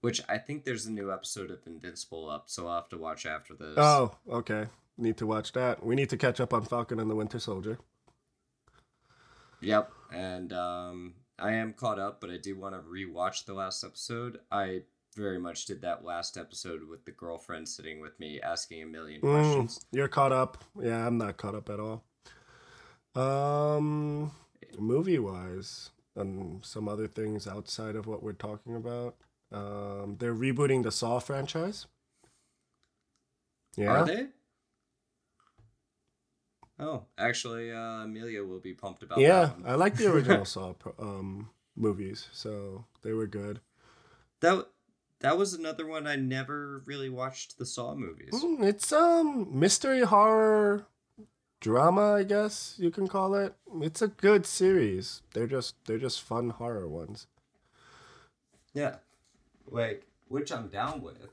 [0.00, 3.26] Which I think there's a new episode of Invincible up, so I'll have to watch
[3.26, 3.76] after this.
[3.76, 4.68] Oh, okay.
[5.00, 5.84] Need to watch that.
[5.84, 7.78] We need to catch up on Falcon and the Winter Soldier.
[9.62, 9.90] Yep.
[10.12, 14.40] And um, I am caught up, but I do want to rewatch the last episode.
[14.50, 14.82] I
[15.16, 19.20] very much did that last episode with the girlfriend sitting with me asking a million
[19.22, 19.86] Mm, questions.
[19.90, 20.64] you're caught up.
[20.80, 22.04] Yeah, I'm not caught up at all.
[23.14, 24.30] Um,
[24.78, 29.16] movie wise, and some other things outside of what we're talking about.
[29.52, 31.86] Um, they're rebooting the Saw franchise.
[33.76, 34.02] Yeah.
[34.02, 34.26] Are they?
[36.80, 39.50] Oh, actually, uh, Amelia will be pumped about Yeah.
[39.66, 43.60] I like the original Saw um movies, so they were good.
[44.40, 44.66] That
[45.20, 48.32] that was another one I never really watched the Saw movies.
[48.32, 50.86] Mm, It's um mystery horror
[51.60, 53.54] drama, I guess you can call it.
[53.82, 55.20] It's a good series.
[55.34, 57.26] They're just they're just fun horror ones.
[58.72, 58.96] Yeah.
[59.66, 61.28] Like, which I'm down with.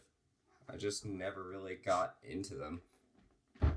[0.70, 2.82] I just never really got into them.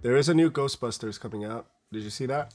[0.03, 1.67] There is a new Ghostbusters coming out.
[1.93, 2.55] Did you see that?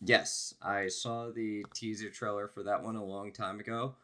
[0.00, 3.94] Yes, I saw the teaser trailer for that one a long time ago.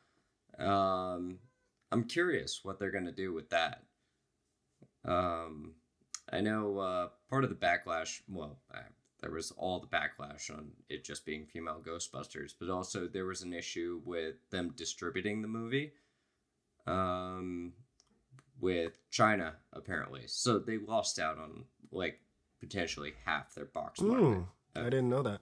[0.56, 1.40] Um,
[1.90, 3.82] I'm curious what they're gonna do with that.
[5.04, 5.74] Um,
[6.32, 8.20] I know uh, part of the backlash.
[8.28, 8.80] Well, uh,
[9.20, 13.42] there was all the backlash on it just being female Ghostbusters, but also there was
[13.42, 15.92] an issue with them distributing the movie.
[16.86, 17.72] Um,
[18.60, 22.20] with China apparently, so they lost out on like
[22.60, 24.24] potentially half their box market.
[24.24, 25.40] Mm, I didn't know that.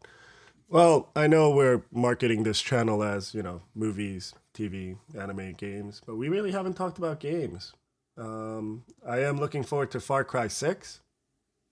[0.69, 6.17] Well, I know we're marketing this channel as, you know, movies, TV, anime, games, but
[6.17, 7.75] we really haven't talked about games.
[8.17, 11.01] Um, I am looking forward to Far Cry Six.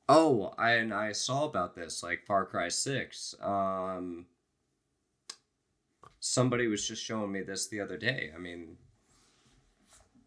[0.08, 3.34] Oh, I, and I saw about this, like Far Cry Six.
[3.40, 4.26] Um,
[6.20, 8.30] somebody was just showing me this the other day.
[8.34, 8.76] I mean,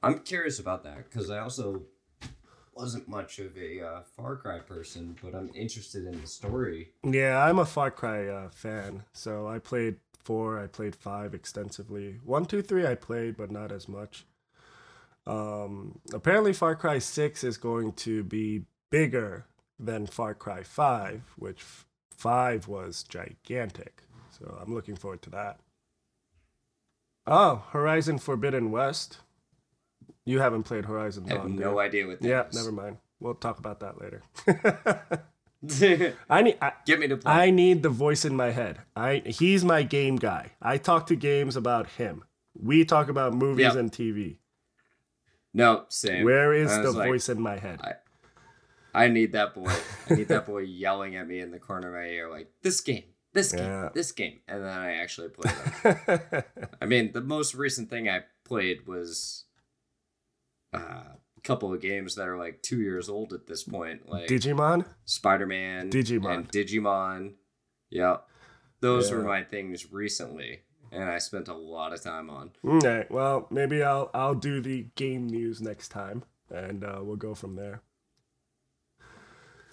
[0.02, 1.84] I'm curious about that because I also
[2.76, 6.90] wasn't much of a uh, Far Cry person, but I'm interested in the story.
[7.04, 12.20] Yeah, I'm a Far Cry uh, fan, so I played four, I played five extensively.
[12.24, 14.26] One, two, three, I played, but not as much.
[15.26, 19.46] Um, apparently, Far Cry Six is going to be bigger
[19.80, 24.04] than Far Cry Five, which f- five was gigantic.
[24.38, 25.60] So I'm looking forward to that.
[27.26, 29.20] Oh, Horizon Forbidden West.
[30.26, 31.56] You haven't played Horizon I have Dawn.
[31.56, 32.28] no idea what that?
[32.28, 32.56] Yeah, is.
[32.56, 32.98] never mind.
[33.20, 34.22] We'll talk about that later.
[36.30, 36.58] I need.
[36.62, 37.32] I, me to play.
[37.32, 38.80] I need the voice in my head.
[38.96, 40.52] I he's my game guy.
[40.62, 42.24] I talk to games about him.
[42.62, 43.76] We talk about movies Yep.
[43.76, 44.38] and TV.
[45.54, 46.24] no, same.
[46.24, 47.80] Where is the like, voice in my head?
[48.94, 49.74] I need that boy.
[50.10, 52.80] I need that boy yelling at me in the corner of my ear, like this
[52.80, 53.04] game,
[53.34, 53.90] this game, Yeah.
[53.94, 55.52] this game, and then I actually play
[55.84, 56.44] them.
[56.82, 59.44] I mean, the most recent thing I played was
[60.76, 61.04] uh,
[61.38, 64.86] a couple of games that are like two years old at this point, like Digimon.
[65.06, 66.34] Spider Man, Digimon.
[66.34, 67.34] and Digimon.
[67.90, 68.18] Yeah,
[68.82, 70.62] those were my things recently,
[70.92, 72.52] and I spent a lot of time on.
[72.66, 77.36] Okay, well maybe I'll I'll do the game news next time, and uh, we'll go
[77.36, 77.82] from there.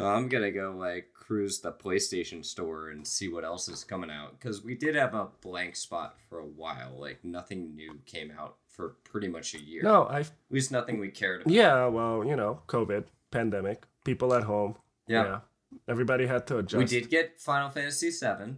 [0.00, 4.10] Uh, I'm gonna go like cruise the PlayStation store and see what else is coming
[4.10, 6.98] out because we did have a blank spot for a while.
[6.98, 9.82] Like nothing new came out for pretty much a year.
[9.82, 11.52] No, I At least nothing we cared about.
[11.54, 14.76] yeah, well you know COVID, pandemic, people at home.
[15.06, 15.40] Yeah.
[15.88, 16.78] everybody had to adjust.
[16.78, 18.56] We did get Final Fantasy VII.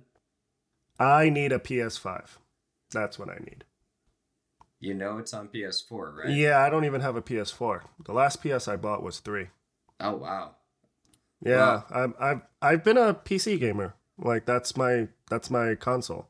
[0.99, 2.39] I need a PS5.
[2.91, 3.65] That's what I need.
[4.81, 6.31] You know it's on PS4, right?
[6.31, 7.81] Yeah, I don't even have a PS4.
[8.05, 9.49] The last PS I bought was three.
[9.99, 10.57] Oh wow.
[11.41, 13.95] Yeah, I'm, I've I've been a PC gamer.
[14.19, 16.29] Like that's my that's my console.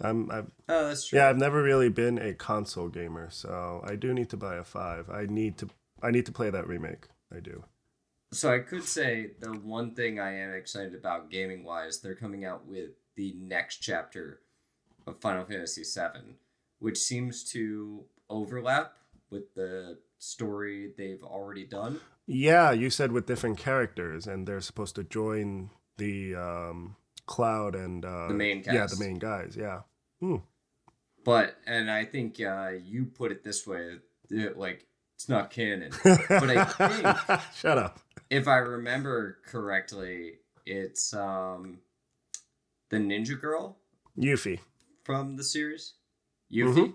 [0.00, 1.18] I'm I've, Oh, that's true.
[1.18, 4.64] yeah, I've never really been a console gamer, so I do need to buy a
[4.64, 5.10] five.
[5.10, 5.68] I need to
[6.02, 7.08] I need to play that remake.
[7.34, 7.64] I do.
[8.32, 12.44] So I could say the one thing I am excited about gaming wise, they're coming
[12.44, 14.40] out with the next chapter
[15.06, 16.36] of Final Fantasy VII,
[16.78, 18.92] which seems to overlap
[19.30, 22.00] with the story they've already done.
[22.26, 26.96] Yeah, you said with different characters, and they're supposed to join the um,
[27.26, 29.56] Cloud and uh, The main Yeah, the main guys.
[29.58, 29.80] Yeah.
[31.24, 33.96] But and I think uh, you put it this way,
[34.36, 35.92] uh, like it's not canon.
[36.04, 38.00] But I think Shut up.
[38.30, 41.78] if I remember correctly, it's um
[42.90, 43.76] the ninja girl
[44.18, 44.60] Yuffie.
[45.04, 45.94] from the series,
[46.52, 46.74] Yuffie.
[46.88, 46.94] Mhm.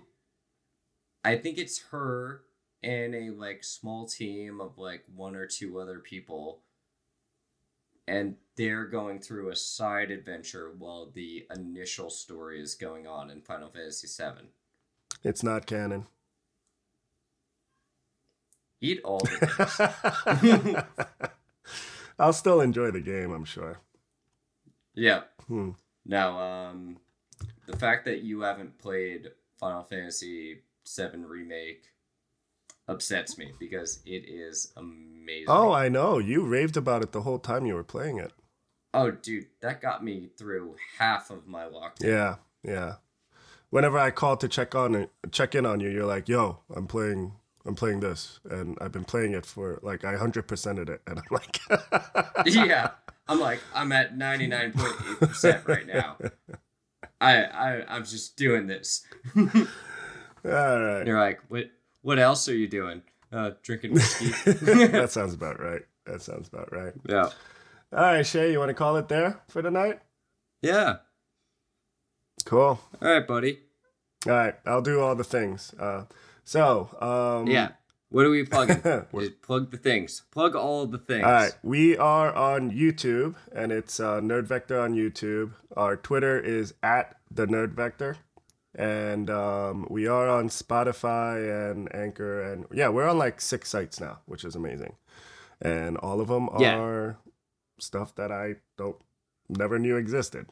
[1.24, 2.42] I think it's her
[2.82, 6.62] and a like small team of like one or two other people,
[8.08, 13.40] and they're going through a side adventure while the initial story is going on in
[13.40, 14.48] Final Fantasy VII.
[15.22, 16.06] It's not canon.
[18.80, 20.86] Eat all the
[22.18, 23.80] I'll still enjoy the game, I'm sure.
[24.94, 25.22] yeah.
[25.48, 25.70] Hmm.
[26.04, 26.98] Now, um,
[27.66, 31.84] the fact that you haven't played Final Fantasy VII remake
[32.88, 35.46] upsets me because it is amazing.
[35.48, 36.18] Oh, I know.
[36.18, 38.32] You raved about it the whole time you were playing it.
[38.94, 42.04] Oh, dude, that got me through half of my lockdown.
[42.04, 42.94] Yeah, yeah.
[43.70, 47.32] Whenever I call to check on check in on you, you're like, "Yo, I'm playing,
[47.66, 51.18] I'm playing this," and I've been playing it for like I hundred percented it, and
[51.18, 51.60] I'm like,
[52.46, 52.90] yeah,
[53.28, 56.16] I'm like, I'm at 99.8% right now.
[57.20, 59.04] I, I, I'm just doing this.
[59.36, 59.44] All
[60.44, 61.70] right, You're like, what,
[62.06, 63.02] what else are you doing?
[63.32, 64.26] Uh, drinking whiskey.
[64.52, 65.82] that sounds about right.
[66.04, 66.92] That sounds about right.
[67.08, 67.30] yeah.
[67.92, 69.98] All right, Shay, you want to call it there for tonight?
[70.62, 70.98] Yeah.
[72.44, 72.80] Cool.
[73.02, 73.58] All right, buddy.
[74.24, 75.74] All right, I'll do all the things.
[75.80, 76.04] Uh,
[76.44, 77.70] so, um, Yeah.
[78.10, 78.82] What are we plugging?
[79.42, 80.22] Plug the things.
[80.30, 81.24] Plug all of the things.
[81.24, 85.54] All right, we are on YouTube, and it's uh, Nerd Vector on YouTube.
[85.76, 88.18] Our Twitter is at the Nerd Vector,
[88.76, 94.00] and um, we are on Spotify and Anchor, and yeah, we're on like six sites
[94.00, 94.94] now, which is amazing.
[95.60, 96.78] And all of them Yeah.
[96.78, 97.16] are
[97.80, 98.96] stuff that I don't
[99.48, 100.46] never knew existed.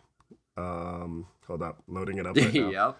[0.56, 2.70] Um, hold up, loading it up right now.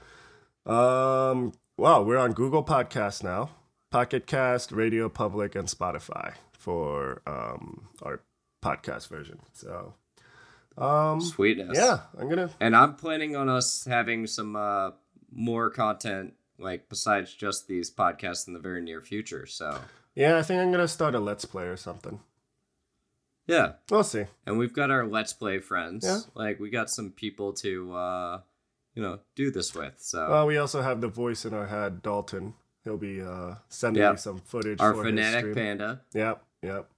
[0.66, 0.72] yep.
[0.75, 3.51] Um, well, we're on Google Podcasts now,
[3.91, 8.20] Pocket Cast, Radio Public, and Spotify for um our
[8.62, 9.39] podcast version.
[9.53, 9.95] So,
[10.79, 11.77] um, Sweetness.
[11.79, 12.51] yeah, I'm gonna.
[12.61, 14.91] And I'm planning on us having some uh,
[15.35, 19.47] more content, like besides just these podcasts in the very near future.
[19.47, 19.80] So
[20.14, 22.20] Yeah, I think I'm gonna start a let's play or something.
[23.47, 23.72] Yeah.
[23.91, 24.24] We'll see.
[24.47, 26.05] And we've got our Let's Play friends.
[26.07, 26.20] Yeah.
[26.35, 28.41] Like we got some people to uh
[28.95, 29.95] you know, do this with.
[29.99, 32.55] So Well, we also have the voice in our head, Dalton.
[32.85, 34.12] He'll be uh, sending Yep.
[34.12, 34.78] me some footage.
[34.80, 35.55] our for his Fanatic.
[35.55, 36.01] Panda.
[36.14, 36.91] Yep, yep.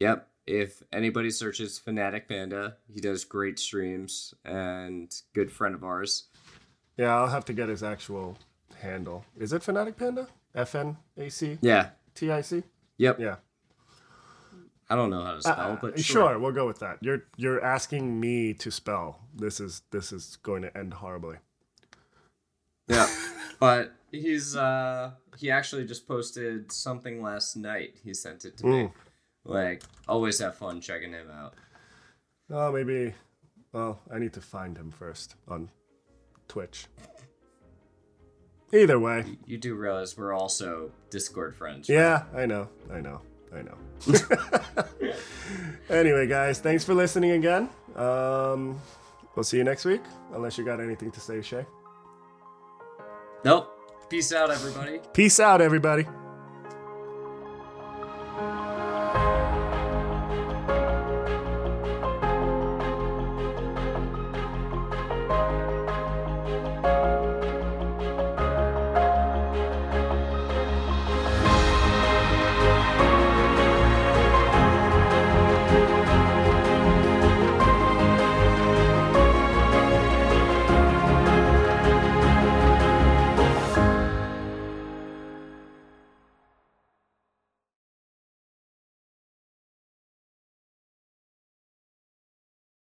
[0.00, 0.28] Yep.
[0.46, 6.24] If anybody searches Fanatic Panda, he does great streams and good friend of ours.
[6.96, 8.38] Yeah, I'll have to get his actual
[8.80, 9.24] handle.
[9.38, 10.28] Is it Fanatic Panda?
[10.54, 11.90] F N A C Yeah.
[12.14, 12.62] T I C?
[12.98, 13.18] Yep.
[13.18, 13.36] Yeah.
[14.88, 16.28] I don't know how to spell, Uh, but sure.
[16.30, 16.38] sure.
[16.38, 16.98] we'll go with that.
[17.00, 19.20] You're you're asking me to spell.
[19.34, 21.38] This is this is going to end horribly.
[22.86, 23.08] Yeah.
[23.58, 27.96] but he's uh he actually just posted something last night.
[28.04, 28.82] He sent it to me.
[28.84, 28.92] Mm.
[29.44, 31.54] Like always have fun checking him out.
[32.50, 33.14] Oh, maybe.
[33.72, 35.70] Well, I need to find him first on
[36.54, 36.86] Twitch.
[38.72, 41.88] Either way, You do realize we're also Discord friends.
[41.88, 43.20] yeah, I know, I know,
[43.52, 43.74] I know.
[45.90, 47.68] anyway, guys, thanks for listening again.
[47.96, 48.80] Um,
[49.34, 50.00] we'll see you next week,
[50.32, 51.66] unless you got anything to say, Shay.
[53.44, 53.68] Nope.
[54.08, 55.00] Peace out everybody.
[55.12, 56.06] Peace out, everybody.